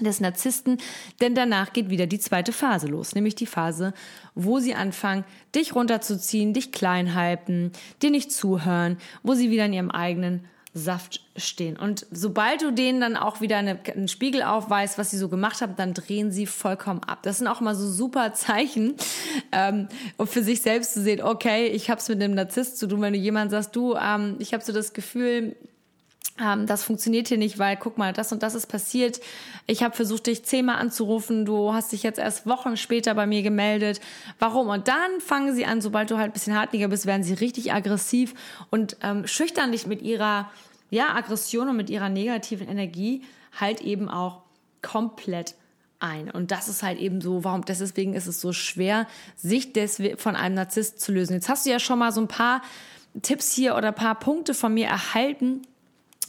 des 0.00 0.20
Narzissten, 0.20 0.78
denn 1.20 1.34
danach 1.34 1.72
geht 1.72 1.88
wieder 1.88 2.06
die 2.06 2.18
zweite 2.18 2.52
Phase 2.52 2.88
los, 2.88 3.14
nämlich 3.14 3.36
die 3.36 3.46
Phase, 3.46 3.94
wo 4.34 4.58
sie 4.58 4.74
anfangen, 4.74 5.24
dich 5.54 5.74
runterzuziehen, 5.74 6.52
dich 6.52 6.72
klein 6.72 7.14
halten, 7.14 7.70
dir 8.02 8.10
nicht 8.10 8.32
zuhören, 8.32 8.98
wo 9.22 9.34
sie 9.34 9.50
wieder 9.50 9.66
in 9.66 9.72
ihrem 9.72 9.90
eigenen 9.92 10.48
Saft 10.76 11.20
stehen. 11.36 11.76
Und 11.76 12.04
sobald 12.10 12.62
du 12.62 12.72
denen 12.72 13.00
dann 13.00 13.16
auch 13.16 13.40
wieder 13.40 13.58
eine, 13.58 13.78
einen 13.94 14.08
Spiegel 14.08 14.42
aufweist, 14.42 14.98
was 14.98 15.12
sie 15.12 15.18
so 15.18 15.28
gemacht 15.28 15.60
haben, 15.60 15.76
dann 15.76 15.94
drehen 15.94 16.32
sie 16.32 16.46
vollkommen 16.46 17.00
ab. 17.04 17.20
Das 17.22 17.38
sind 17.38 17.46
auch 17.46 17.60
mal 17.60 17.76
so 17.76 17.88
super 17.88 18.32
Zeichen, 18.34 18.96
ähm, 19.52 19.88
um 20.16 20.26
für 20.26 20.42
sich 20.42 20.62
selbst 20.62 20.94
zu 20.94 21.00
sehen, 21.00 21.22
okay, 21.22 21.68
ich 21.68 21.90
habe 21.90 22.00
es 22.00 22.08
mit 22.08 22.20
einem 22.20 22.34
Narzisst 22.34 22.78
zu 22.78 22.88
tun, 22.88 23.00
wenn 23.02 23.12
du 23.12 23.18
jemand 23.18 23.52
sagst, 23.52 23.76
du, 23.76 23.94
ähm, 23.94 24.34
ich 24.40 24.52
habe 24.52 24.64
so 24.64 24.72
das 24.72 24.92
Gefühl, 24.92 25.54
ähm, 26.40 26.66
das 26.66 26.82
funktioniert 26.82 27.28
hier 27.28 27.38
nicht, 27.38 27.58
weil 27.58 27.76
guck 27.76 27.96
mal, 27.96 28.12
das 28.12 28.32
und 28.32 28.42
das 28.42 28.54
ist 28.54 28.66
passiert. 28.66 29.20
Ich 29.66 29.82
habe 29.82 29.94
versucht, 29.94 30.26
dich 30.26 30.44
zehnmal 30.44 30.76
anzurufen, 30.76 31.44
du 31.44 31.72
hast 31.72 31.92
dich 31.92 32.02
jetzt 32.02 32.18
erst 32.18 32.46
Wochen 32.46 32.76
später 32.76 33.14
bei 33.14 33.26
mir 33.26 33.42
gemeldet. 33.42 34.00
Warum? 34.38 34.68
Und 34.68 34.88
dann 34.88 35.20
fangen 35.20 35.54
sie 35.54 35.64
an, 35.64 35.80
sobald 35.80 36.10
du 36.10 36.16
halt 36.16 36.30
ein 36.30 36.32
bisschen 36.32 36.56
hartnäckiger 36.56 36.88
bist, 36.88 37.06
werden 37.06 37.22
sie 37.22 37.34
richtig 37.34 37.72
aggressiv 37.72 38.34
und 38.70 38.96
ähm, 39.02 39.26
schüchtern 39.26 39.72
dich 39.72 39.86
mit 39.86 40.02
ihrer 40.02 40.50
ja, 40.90 41.14
Aggression 41.14 41.68
und 41.68 41.76
mit 41.76 41.88
ihrer 41.88 42.08
negativen 42.08 42.68
Energie 42.68 43.22
halt 43.58 43.80
eben 43.80 44.08
auch 44.08 44.42
komplett 44.82 45.54
ein. 46.00 46.30
Und 46.30 46.50
das 46.50 46.68
ist 46.68 46.82
halt 46.82 46.98
eben 46.98 47.20
so, 47.20 47.44
warum, 47.44 47.64
deswegen 47.64 48.14
ist 48.14 48.26
es 48.26 48.40
so 48.40 48.52
schwer, 48.52 49.06
sich 49.36 49.72
von 50.16 50.36
einem 50.36 50.56
Narzisst 50.56 51.00
zu 51.00 51.12
lösen. 51.12 51.34
Jetzt 51.34 51.48
hast 51.48 51.64
du 51.64 51.70
ja 51.70 51.78
schon 51.78 51.98
mal 51.98 52.12
so 52.12 52.20
ein 52.20 52.28
paar 52.28 52.60
Tipps 53.22 53.52
hier 53.52 53.76
oder 53.76 53.88
ein 53.88 53.94
paar 53.94 54.18
Punkte 54.18 54.54
von 54.54 54.74
mir 54.74 54.88
erhalten, 54.88 55.62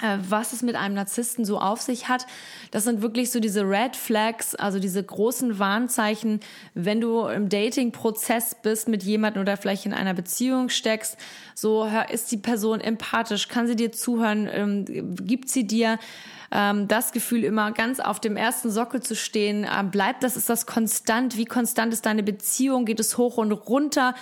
was 0.02 0.52
es 0.52 0.62
mit 0.62 0.76
einem 0.76 0.96
Narzissten 0.96 1.46
so 1.46 1.60
auf 1.60 1.82
sich 1.82 2.10
hat. 2.10 2.26
Das 2.72 2.84
sind 2.84 3.02
wirklich 3.02 3.32
so 3.32 3.40
diese 3.40 3.62
Red 3.62 3.96
Flags, 3.96 4.54
also 4.54 4.80
diese 4.80 5.02
großen 5.02 5.58
Warnzeichen, 5.58 6.42
wenn 6.74 7.00
du 7.00 7.26
im 7.28 7.48
Dating-Prozess 7.48 8.58
bist 8.62 8.88
mit 8.90 9.04
jemandem 9.04 9.42
oder 9.42 9.56
vielleicht 9.56 9.86
in 9.86 9.94
einer 9.94 10.14
Beziehung 10.14 10.70
steckst. 10.70 11.18
So 11.54 11.90
ist 12.12 12.32
die 12.32 12.38
Person 12.38 12.82
empathisch, 12.82 13.48
kann 13.48 13.68
sie 13.68 13.78
dir 13.78 13.92
zuhören, 13.92 14.50
ähm, 14.52 14.86
gibt 15.26 15.50
sie 15.50 15.66
dir 15.66 15.98
ähm, 16.56 16.88
das 16.88 17.12
Gefühl, 17.12 17.44
immer 17.44 17.74
ganz 17.74 18.00
auf 18.00 18.22
dem 18.22 18.38
ersten 18.38 18.72
Sockel 18.72 19.04
zu 19.04 19.14
stehen. 19.14 19.68
Ähm, 19.70 19.92
bleibt 19.92 20.24
das, 20.24 20.38
ist 20.38 20.50
das 20.50 20.66
konstant? 20.66 21.36
Wie 21.36 21.44
konstant 21.44 21.92
ist 21.94 22.06
deine 22.06 22.24
Beziehung? 22.24 22.86
Geht 22.86 23.02
es 23.02 23.18
hoch 23.18 23.36
und 23.36 23.52
runter? 23.52 24.16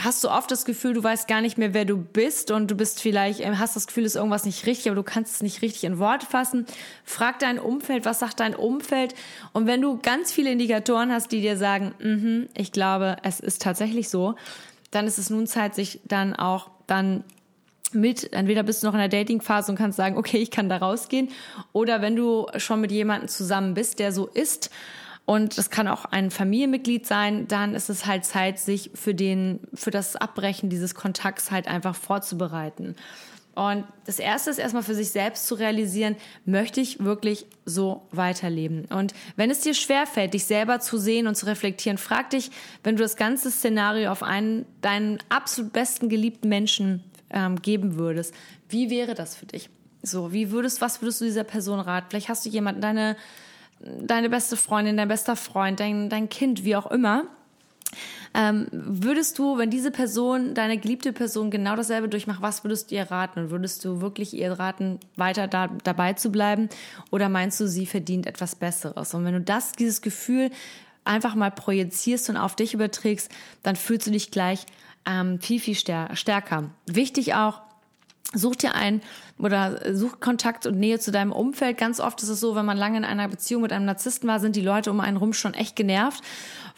Hast 0.00 0.24
du 0.24 0.30
oft 0.30 0.50
das 0.50 0.64
Gefühl, 0.64 0.94
du 0.94 1.04
weißt 1.04 1.28
gar 1.28 1.42
nicht 1.42 1.58
mehr, 1.58 1.74
wer 1.74 1.84
du 1.84 1.98
bist 1.98 2.50
und 2.50 2.70
du 2.70 2.74
bist 2.74 3.02
vielleicht, 3.02 3.40
äh, 3.40 3.56
hast 3.56 3.76
das 3.76 3.86
Gefühl, 3.86 4.06
ist 4.06 4.16
irgendwas 4.16 4.46
nicht 4.46 4.64
richtig, 4.64 4.88
aber 4.88 4.96
du 4.96 5.02
kannst 5.02 5.34
es 5.34 5.42
nicht 5.42 5.60
richtig 5.60 5.84
in 5.84 5.98
Worte 5.98 6.24
fassen. 6.24 6.64
Frag 7.04 7.38
dein 7.40 7.58
Umfeld, 7.58 8.06
was 8.06 8.20
sagt 8.20 8.40
dein 8.40 8.56
Umfeld? 8.56 9.14
Und 9.52 9.66
wenn 9.66 9.82
du 9.82 9.98
ganz 9.98 10.32
viele 10.32 10.50
Indikatoren 10.50 11.12
hast, 11.12 11.32
die 11.32 11.42
dir 11.42 11.58
sagen, 11.58 11.94
mm 11.98 12.04
-hmm, 12.04 12.48
ich 12.56 12.72
glaube, 12.72 13.18
es 13.22 13.40
ist 13.40 13.60
tatsächlich 13.60 14.08
so, 14.08 14.36
dann 14.90 15.06
ist 15.06 15.18
es 15.18 15.28
nun 15.28 15.46
Zeit, 15.46 15.74
sich 15.74 16.00
dann 16.06 16.34
auch 16.34 16.70
dann 16.86 17.24
mit, 17.94 18.32
entweder 18.32 18.62
bist 18.62 18.82
du 18.82 18.86
noch 18.86 18.94
in 18.94 19.00
der 19.00 19.08
Dating-Phase 19.08 19.72
und 19.72 19.78
kannst 19.78 19.96
sagen, 19.96 20.16
okay, 20.16 20.38
ich 20.38 20.50
kann 20.50 20.68
da 20.68 20.78
rausgehen, 20.78 21.28
oder 21.72 22.02
wenn 22.02 22.16
du 22.16 22.46
schon 22.56 22.80
mit 22.80 22.92
jemandem 22.92 23.28
zusammen 23.28 23.74
bist, 23.74 23.98
der 23.98 24.12
so 24.12 24.26
ist, 24.26 24.70
und 25.26 25.56
das 25.56 25.70
kann 25.70 25.88
auch 25.88 26.04
ein 26.04 26.30
Familienmitglied 26.30 27.06
sein, 27.06 27.48
dann 27.48 27.74
ist 27.74 27.88
es 27.88 28.04
halt 28.04 28.26
Zeit, 28.26 28.58
sich 28.58 28.90
für 28.94 29.14
den, 29.14 29.60
für 29.72 29.90
das 29.90 30.16
Abbrechen 30.16 30.68
dieses 30.68 30.94
Kontakts 30.94 31.50
halt 31.50 31.66
einfach 31.66 31.94
vorzubereiten. 31.94 32.94
Und 33.54 33.84
das 34.04 34.18
erste 34.18 34.50
ist 34.50 34.58
erstmal 34.58 34.82
für 34.82 34.96
sich 34.96 35.10
selbst 35.10 35.46
zu 35.46 35.54
realisieren, 35.54 36.16
möchte 36.44 36.80
ich 36.80 37.04
wirklich 37.04 37.46
so 37.64 38.02
weiterleben? 38.10 38.86
Und 38.86 39.14
wenn 39.36 39.48
es 39.48 39.60
dir 39.60 39.74
schwerfällt, 39.74 40.34
dich 40.34 40.44
selber 40.44 40.80
zu 40.80 40.98
sehen 40.98 41.28
und 41.28 41.36
zu 41.36 41.46
reflektieren, 41.46 41.96
frag 41.96 42.30
dich, 42.30 42.50
wenn 42.82 42.96
du 42.96 43.02
das 43.02 43.16
ganze 43.16 43.50
Szenario 43.50 44.10
auf 44.10 44.24
einen, 44.24 44.66
deinen 44.80 45.18
absolut 45.28 45.72
besten 45.72 46.08
geliebten 46.08 46.48
Menschen 46.48 47.04
ähm, 47.34 47.60
geben 47.60 47.96
würdest, 47.96 48.34
wie 48.70 48.88
wäre 48.88 49.14
das 49.14 49.36
für 49.36 49.46
dich? 49.46 49.68
So, 50.02 50.32
wie 50.32 50.50
würdest, 50.50 50.80
was 50.80 51.02
würdest 51.02 51.20
du 51.20 51.24
dieser 51.24 51.44
Person 51.44 51.80
raten? 51.80 52.06
Vielleicht 52.10 52.28
hast 52.28 52.46
du 52.46 52.50
jemanden, 52.50 52.80
deine, 52.80 53.16
deine 53.80 54.30
beste 54.30 54.56
Freundin, 54.56 54.96
dein 54.96 55.08
bester 55.08 55.36
Freund, 55.36 55.80
dein, 55.80 56.08
dein 56.08 56.28
Kind, 56.28 56.64
wie 56.64 56.76
auch 56.76 56.90
immer. 56.90 57.24
Ähm, 58.36 58.66
würdest 58.72 59.38
du, 59.38 59.58
wenn 59.58 59.70
diese 59.70 59.92
Person, 59.92 60.54
deine 60.54 60.76
geliebte 60.76 61.12
Person 61.12 61.50
genau 61.50 61.76
dasselbe 61.76 62.08
durchmacht, 62.08 62.42
was 62.42 62.64
würdest 62.64 62.90
du 62.90 62.96
ihr 62.96 63.10
raten? 63.10 63.40
Und 63.40 63.50
würdest 63.50 63.84
du 63.84 64.00
wirklich 64.00 64.34
ihr 64.34 64.52
raten, 64.52 64.98
weiter 65.16 65.46
da, 65.46 65.68
dabei 65.84 66.14
zu 66.14 66.30
bleiben? 66.30 66.68
Oder 67.10 67.28
meinst 67.28 67.60
du, 67.60 67.68
sie 67.68 67.86
verdient 67.86 68.26
etwas 68.26 68.56
Besseres? 68.56 69.14
Und 69.14 69.24
wenn 69.24 69.34
du 69.34 69.40
das, 69.40 69.72
dieses 69.72 70.02
Gefühl 70.02 70.50
einfach 71.04 71.34
mal 71.34 71.50
projizierst 71.50 72.28
und 72.28 72.36
auf 72.36 72.56
dich 72.56 72.74
überträgst, 72.74 73.30
dann 73.62 73.76
fühlst 73.76 74.06
du 74.06 74.10
dich 74.10 74.30
gleich 74.30 74.66
ähm, 75.06 75.40
viel, 75.40 75.60
viel 75.60 75.76
stärker. 75.76 76.70
Wichtig 76.86 77.34
auch, 77.34 77.60
Such 78.34 78.56
dir 78.56 78.74
ein 78.74 79.00
oder 79.38 79.94
such 79.94 80.18
Kontakt 80.18 80.66
und 80.66 80.78
Nähe 80.78 80.98
zu 80.98 81.12
deinem 81.12 81.32
Umfeld. 81.32 81.78
Ganz 81.78 82.00
oft 82.00 82.22
ist 82.22 82.28
es 82.28 82.40
so, 82.40 82.56
wenn 82.56 82.64
man 82.64 82.76
lange 82.76 82.98
in 82.98 83.04
einer 83.04 83.28
Beziehung 83.28 83.62
mit 83.62 83.72
einem 83.72 83.84
Narzissten 83.84 84.28
war, 84.28 84.40
sind 84.40 84.56
die 84.56 84.60
Leute 84.60 84.90
um 84.90 85.00
einen 85.00 85.16
rum 85.16 85.32
schon 85.32 85.54
echt 85.54 85.76
genervt, 85.76 86.22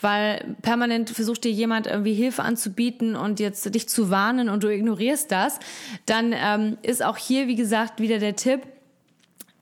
weil 0.01 0.57
permanent 0.63 1.11
versucht 1.11 1.45
dir 1.45 1.51
jemand 1.51 1.87
irgendwie 1.87 2.15
Hilfe 2.15 2.43
anzubieten 2.43 3.17
und 3.17 3.41
jetzt 3.41 3.75
dich 3.75 3.89
zu 3.89 4.11
warnen 4.11 4.49
und 4.49 4.65
du 4.65 4.69
ignorierst 4.69 5.33
das. 5.33 5.59
Dann 6.05 6.35
ähm, 6.37 6.77
ist 6.83 7.03
auch 7.03 7.17
hier, 7.17 7.47
wie 7.49 7.57
gesagt, 7.57 8.01
wieder 8.01 8.19
der 8.19 8.37
Tipp, 8.37 8.61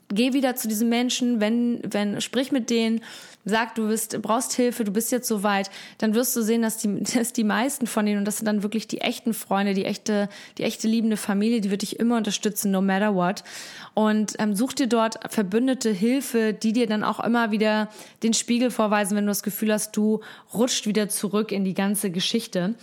geh 0.08 0.32
wieder 0.32 0.56
zu 0.56 0.68
diesen 0.68 0.88
Menschen, 0.88 1.40
wenn, 1.40 1.80
wenn, 1.84 2.20
sprich 2.20 2.50
mit 2.50 2.70
denen, 2.70 3.02
sag, 3.44 3.74
du 3.74 3.88
bist, 3.88 4.20
brauchst 4.22 4.52
Hilfe, 4.54 4.84
du 4.84 4.92
bist 4.92 5.12
jetzt 5.12 5.28
so 5.28 5.42
weit, 5.42 5.70
dann 5.98 6.14
wirst 6.14 6.34
du 6.36 6.42
sehen, 6.42 6.62
dass 6.62 6.76
die, 6.76 7.02
dass 7.14 7.32
die 7.32 7.44
meisten 7.44 7.86
von 7.86 8.06
denen, 8.06 8.18
und 8.18 8.24
das 8.24 8.38
sind 8.38 8.46
dann 8.46 8.62
wirklich 8.62 8.88
die 8.88 9.00
echten 9.00 9.34
Freunde, 9.34 9.74
die 9.74 9.84
echte, 9.84 10.28
die 10.58 10.62
echte 10.62 10.88
liebende 10.88 11.16
Familie, 11.16 11.60
die 11.60 11.70
wird 11.70 11.82
dich 11.82 11.98
immer 11.98 12.16
unterstützen, 12.16 12.70
no 12.70 12.80
matter 12.80 13.14
what. 13.14 13.44
Und 13.94 14.34
ähm, 14.38 14.54
such 14.54 14.72
dir 14.72 14.86
dort 14.86 15.18
verbündete 15.32 15.90
Hilfe, 15.90 16.52
die 16.52 16.72
dir 16.72 16.86
dann 16.86 17.04
auch 17.04 17.20
immer 17.20 17.50
wieder 17.50 17.88
den 18.22 18.34
Spiegel 18.34 18.70
vorweisen, 18.70 19.16
wenn 19.16 19.24
du 19.24 19.30
das 19.30 19.42
Gefühl 19.42 19.72
hast, 19.72 19.96
du 19.96 20.20
rutscht 20.52 20.86
wieder 20.86 21.08
zurück 21.08 21.52
in 21.52 21.64
die 21.64 21.74
ganze 21.74 22.10
Geschichte. 22.10 22.74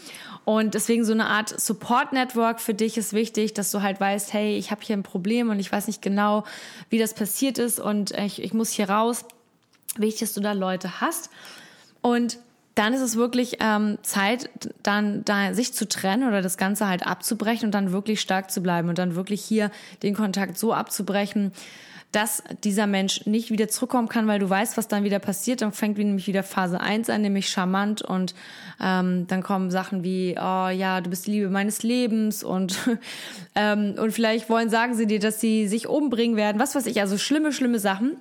Und 0.46 0.74
deswegen 0.74 1.06
so 1.06 1.14
eine 1.14 1.28
Art 1.28 1.60
Support-Network 1.60 2.60
für 2.60 2.74
dich 2.74 2.98
ist 2.98 3.14
wichtig, 3.14 3.54
dass 3.54 3.72
du 3.72 3.82
halt 3.82 4.00
weißt, 4.00 4.34
hey, 4.34 4.58
ich 4.58 4.72
habe 4.72 4.82
hier 4.84 4.98
ein 4.98 5.04
Problem 5.04 5.50
und 5.50 5.60
ich 5.60 5.72
weiß 5.72 5.88
nicht 5.88 6.02
genau, 6.02 6.44
wie 6.90 6.98
das 6.98 7.14
passiert 7.14 7.58
ist 7.58 7.80
und 7.80 8.12
ich, 8.12 8.42
ich 8.42 8.54
muss 8.54 8.72
hier 8.72 8.90
raus. 8.90 9.26
Wichtig, 9.98 10.22
dass 10.22 10.34
du 10.34 10.42
da 10.42 10.54
Leute 10.54 11.02
hast. 11.02 11.30
Und 12.02 12.40
dann 12.76 12.94
ist 12.94 13.02
es 13.02 13.16
wirklich 13.16 13.58
ähm, 13.60 13.98
Zeit, 14.02 14.50
dann 14.82 15.26
da 15.26 15.54
sich 15.54 15.74
zu 15.74 15.88
trennen 15.88 16.28
oder 16.28 16.42
das 16.42 16.58
Ganze 16.58 16.88
halt 16.88 17.06
abzubrechen 17.06 17.68
und 17.68 17.72
dann 17.72 17.92
wirklich 17.92 18.22
stark 18.22 18.50
zu 18.50 18.62
bleiben 18.62 18.90
und 18.90 18.98
dann 18.98 19.16
wirklich 19.16 19.44
hier 19.44 19.72
den 20.04 20.16
Kontakt 20.16 20.58
so 20.58 20.74
abzubrechen, 20.74 21.52
dass 22.12 22.44
dieser 22.64 22.88
Mensch 22.88 23.26
nicht 23.26 23.52
wieder 23.52 23.70
zurückkommen 23.70 24.10
kann, 24.10 24.28
weil 24.28 24.40
du 24.40 24.50
weißt, 24.50 24.78
was 24.78 24.88
dann 24.88 25.04
wieder 25.04 25.20
passiert. 25.20 25.62
Dann 25.62 25.72
fängt 25.72 25.98
nämlich 25.98 26.28
wieder 26.28 26.44
Phase 26.44 26.80
1 26.80 27.10
an, 27.10 27.22
nämlich 27.22 27.50
charmant 27.50 28.02
und 28.02 28.36
ähm, 28.82 29.28
dann 29.28 29.44
kommen 29.44 29.72
Sachen 29.72 30.04
wie, 30.04 30.36
oh 30.38 30.68
ja, 30.70 31.00
du 31.02 31.10
bist 31.10 31.28
die 31.28 31.32
Liebe 31.32 31.50
meines 31.50 31.84
Lebens 31.84 32.44
und, 32.44 32.78
ähm, 33.56 33.96
und 33.98 34.12
vielleicht 34.12 34.50
wollen, 34.50 34.70
sagen 34.70 34.96
sie 34.96 35.08
dir, 35.08 35.20
dass 35.20 35.40
sie 35.40 35.68
sich 35.68 35.88
umbringen 35.88 36.36
werden, 36.36 36.60
was 36.60 36.76
weiß 36.76 36.86
ich, 36.86 37.00
also 37.00 37.18
schlimme, 37.18 37.54
schlimme 37.54 37.80
Sachen 37.80 38.18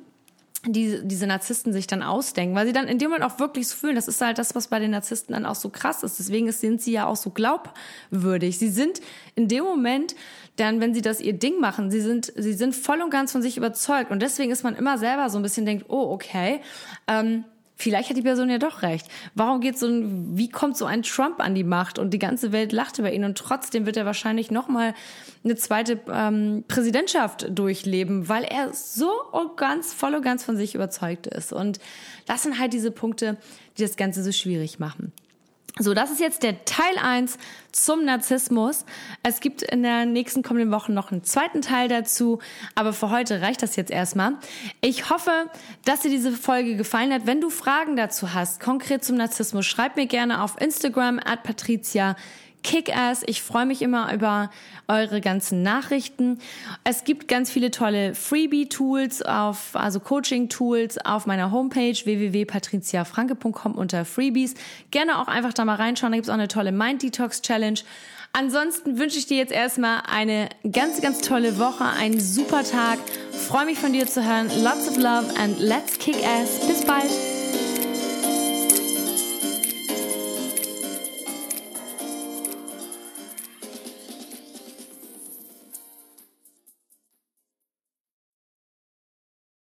die 0.67 1.01
diese 1.03 1.27
Narzissten 1.27 1.73
sich 1.73 1.87
dann 1.87 2.03
ausdenken, 2.03 2.55
weil 2.55 2.67
sie 2.67 2.75
dann 2.75 2.87
in 2.87 2.99
dem 2.99 3.11
Moment 3.11 3.25
auch 3.25 3.39
wirklich 3.39 3.69
so 3.69 3.77
fühlen. 3.77 3.95
Das 3.95 4.09
ist 4.09 4.21
halt 4.21 4.39
das, 4.39 4.55
was 4.55 4.69
bei 4.69 4.79
den 4.79 4.91
Narzissten 4.91 5.33
dann 5.33 5.47
auch 5.47 5.55
so 5.55 5.71
krass 5.71 6.03
ist. 6.03 6.19
Deswegen 6.19 6.53
sind 6.53 6.83
sie 6.83 6.93
ja 6.93 7.07
auch 7.07 7.17
so 7.17 7.31
glaubwürdig. 7.31 8.59
Sie 8.59 8.69
sind 8.69 9.01
in 9.35 9.49
dem 9.49 9.65
Moment 9.65 10.15
dann, 10.57 10.81
wenn 10.81 10.93
sie 10.93 11.01
das 11.01 11.21
ihr 11.21 11.33
Ding 11.33 11.61
machen, 11.61 11.91
sie 11.91 12.03
sind, 12.03 12.33
sie 12.37 12.53
sind 12.53 12.75
voll 12.75 13.01
und 13.01 13.11
ganz 13.11 13.33
von 13.33 13.41
sich 13.41 13.57
überzeugt. 13.57 14.11
Und 14.11 14.21
deswegen 14.21 14.51
ist 14.53 14.63
man 14.63 14.77
immer 14.77 14.99
selber 14.99 15.31
so 15.31 15.39
ein 15.39 15.43
bisschen 15.43 15.65
denkt, 15.65 15.87
oh, 15.89 16.13
okay, 16.13 16.61
ähm, 17.09 17.45
vielleicht 17.81 18.11
hat 18.11 18.17
die 18.17 18.23
Person 18.23 18.51
ja 18.51 18.59
doch 18.59 18.83
recht. 18.83 19.07
Warum 19.35 19.61
geht 19.61 19.79
so 19.79 19.87
ein, 19.87 20.37
wie 20.37 20.49
kommt 20.49 20.77
so 20.77 20.85
ein 20.85 21.03
Trump 21.03 21.41
an 21.41 21.55
die 21.55 21.65
Macht 21.65 21.99
und 21.99 22.11
die 22.11 22.19
ganze 22.19 22.53
Welt 22.53 22.73
lacht 22.73 22.99
über 22.99 23.13
ihn 23.13 23.25
und 23.25 23.39
trotzdem 23.39 23.87
wird 23.87 23.97
er 23.97 24.07
wahrscheinlich 24.07 24.51
nochmal 24.51 24.95
eine 25.43 25.57
zweite 25.57 26.01
ähm, 26.11 26.65
Präsidentschaft 26.69 27.47
durchleben, 27.51 28.29
weil 28.29 28.45
er 28.45 28.73
so 28.75 29.11
ganz, 29.57 29.93
voll 29.93 30.15
und 30.15 30.23
ganz 30.23 30.45
von 30.45 30.57
sich 30.57 30.75
überzeugt 30.75 31.27
ist. 31.27 31.53
Und 31.53 31.79
das 32.27 32.43
sind 32.43 32.59
halt 32.59 32.73
diese 32.73 32.91
Punkte, 32.91 33.37
die 33.79 33.83
das 33.83 33.97
Ganze 33.97 34.23
so 34.23 34.33
schwierig 34.33 34.79
machen. 34.79 35.13
So, 35.79 35.95
das 35.95 36.11
ist 36.11 36.21
jetzt 36.21 36.43
der 36.43 36.65
Teil 36.65 36.99
eins 37.01 37.39
zum 37.73 38.05
Narzissmus. 38.05 38.85
Es 39.23 39.41
gibt 39.41 39.63
in 39.63 39.83
der 39.83 40.05
nächsten 40.05 40.43
kommenden 40.43 40.73
Woche 40.73 40.93
noch 40.93 41.13
einen 41.13 41.23
zweiten 41.23 41.63
Teil 41.63 41.89
dazu, 41.89 42.41
aber 42.75 42.93
für 42.93 43.11
heute 43.11 43.41
reicht 43.41 43.63
das 43.63 43.77
jetzt 43.77 43.91
erstmal. 43.91 44.35
Ich 44.81 45.11
hoffe, 45.11 45.31
dass 45.85 46.01
dir 46.01 46.11
diese 46.11 46.33
Folge 46.33 46.77
gefallen 46.77 47.13
hat. 47.13 47.27
Wenn 47.27 47.41
du 47.41 47.51
Fragen 47.51 47.97
dazu 47.97 48.35
hast, 48.35 48.61
konkret 48.61 49.05
zum 49.05 49.17
Narzissmus, 49.17 49.65
schreib 49.65 49.97
mir 49.97 50.07
gerne 50.07 50.43
auf 50.43 50.61
Instagram 50.61 51.19
at 51.19 51.45
patricia 51.45 52.17
Kick-Ass. 52.63 53.23
Ich 53.27 53.43
freue 53.43 53.67
mich 53.67 53.83
immer 53.83 54.13
über 54.13 54.51
eure 54.89 55.21
ganzen 55.21 55.63
Nachrichten. 55.63 56.39
Es 56.85 57.05
gibt 57.05 57.29
ganz 57.29 57.51
viele 57.51 57.71
tolle 57.71 58.15
Freebie-Tools 58.15 59.23
auf, 59.23 59.71
also 59.75 60.01
Coaching-Tools 60.01 61.05
auf 61.05 61.27
meiner 61.27 61.51
Homepage 61.51 61.95
www.patriziafranke.com 61.95 63.75
unter 63.75 64.05
Freebies. 64.05 64.55
Gerne 64.91 65.19
auch 65.19 65.29
einfach 65.29 65.53
da 65.53 65.65
mal 65.65 65.77
reinschauen. 65.77 66.13
Da 66.13 66.17
gibt 66.17 66.27
es 66.27 66.31
auch 66.31 66.35
eine 66.35 66.49
tolle 66.49 66.73
Mind 66.73 67.03
Detox 67.03 67.43
Challenge. 67.43 67.81
Ansonsten 68.33 68.99
wünsche 68.99 69.19
ich 69.19 69.27
dir 69.27 69.39
jetzt 69.39 69.53
erstmal 69.53 70.03
eine 70.09 70.49
ganz, 70.71 71.01
ganz 71.01 71.21
tolle 71.21 71.59
Woche, 71.59 71.85
einen 71.85 72.21
super 72.21 72.63
Tag. 72.63 72.99
Freue 73.33 73.67
mich 73.67 73.79
von 73.79 73.93
dir 73.93 74.07
zu 74.07 74.25
hören. 74.25 74.49
Lots 74.63 74.89
of 74.89 74.97
love 74.97 75.27
and 75.37 75.59
let's 75.59 75.99
kick 75.99 76.17
ass. 76.25 76.65
Bis 76.67 76.85
bald. 76.85 77.11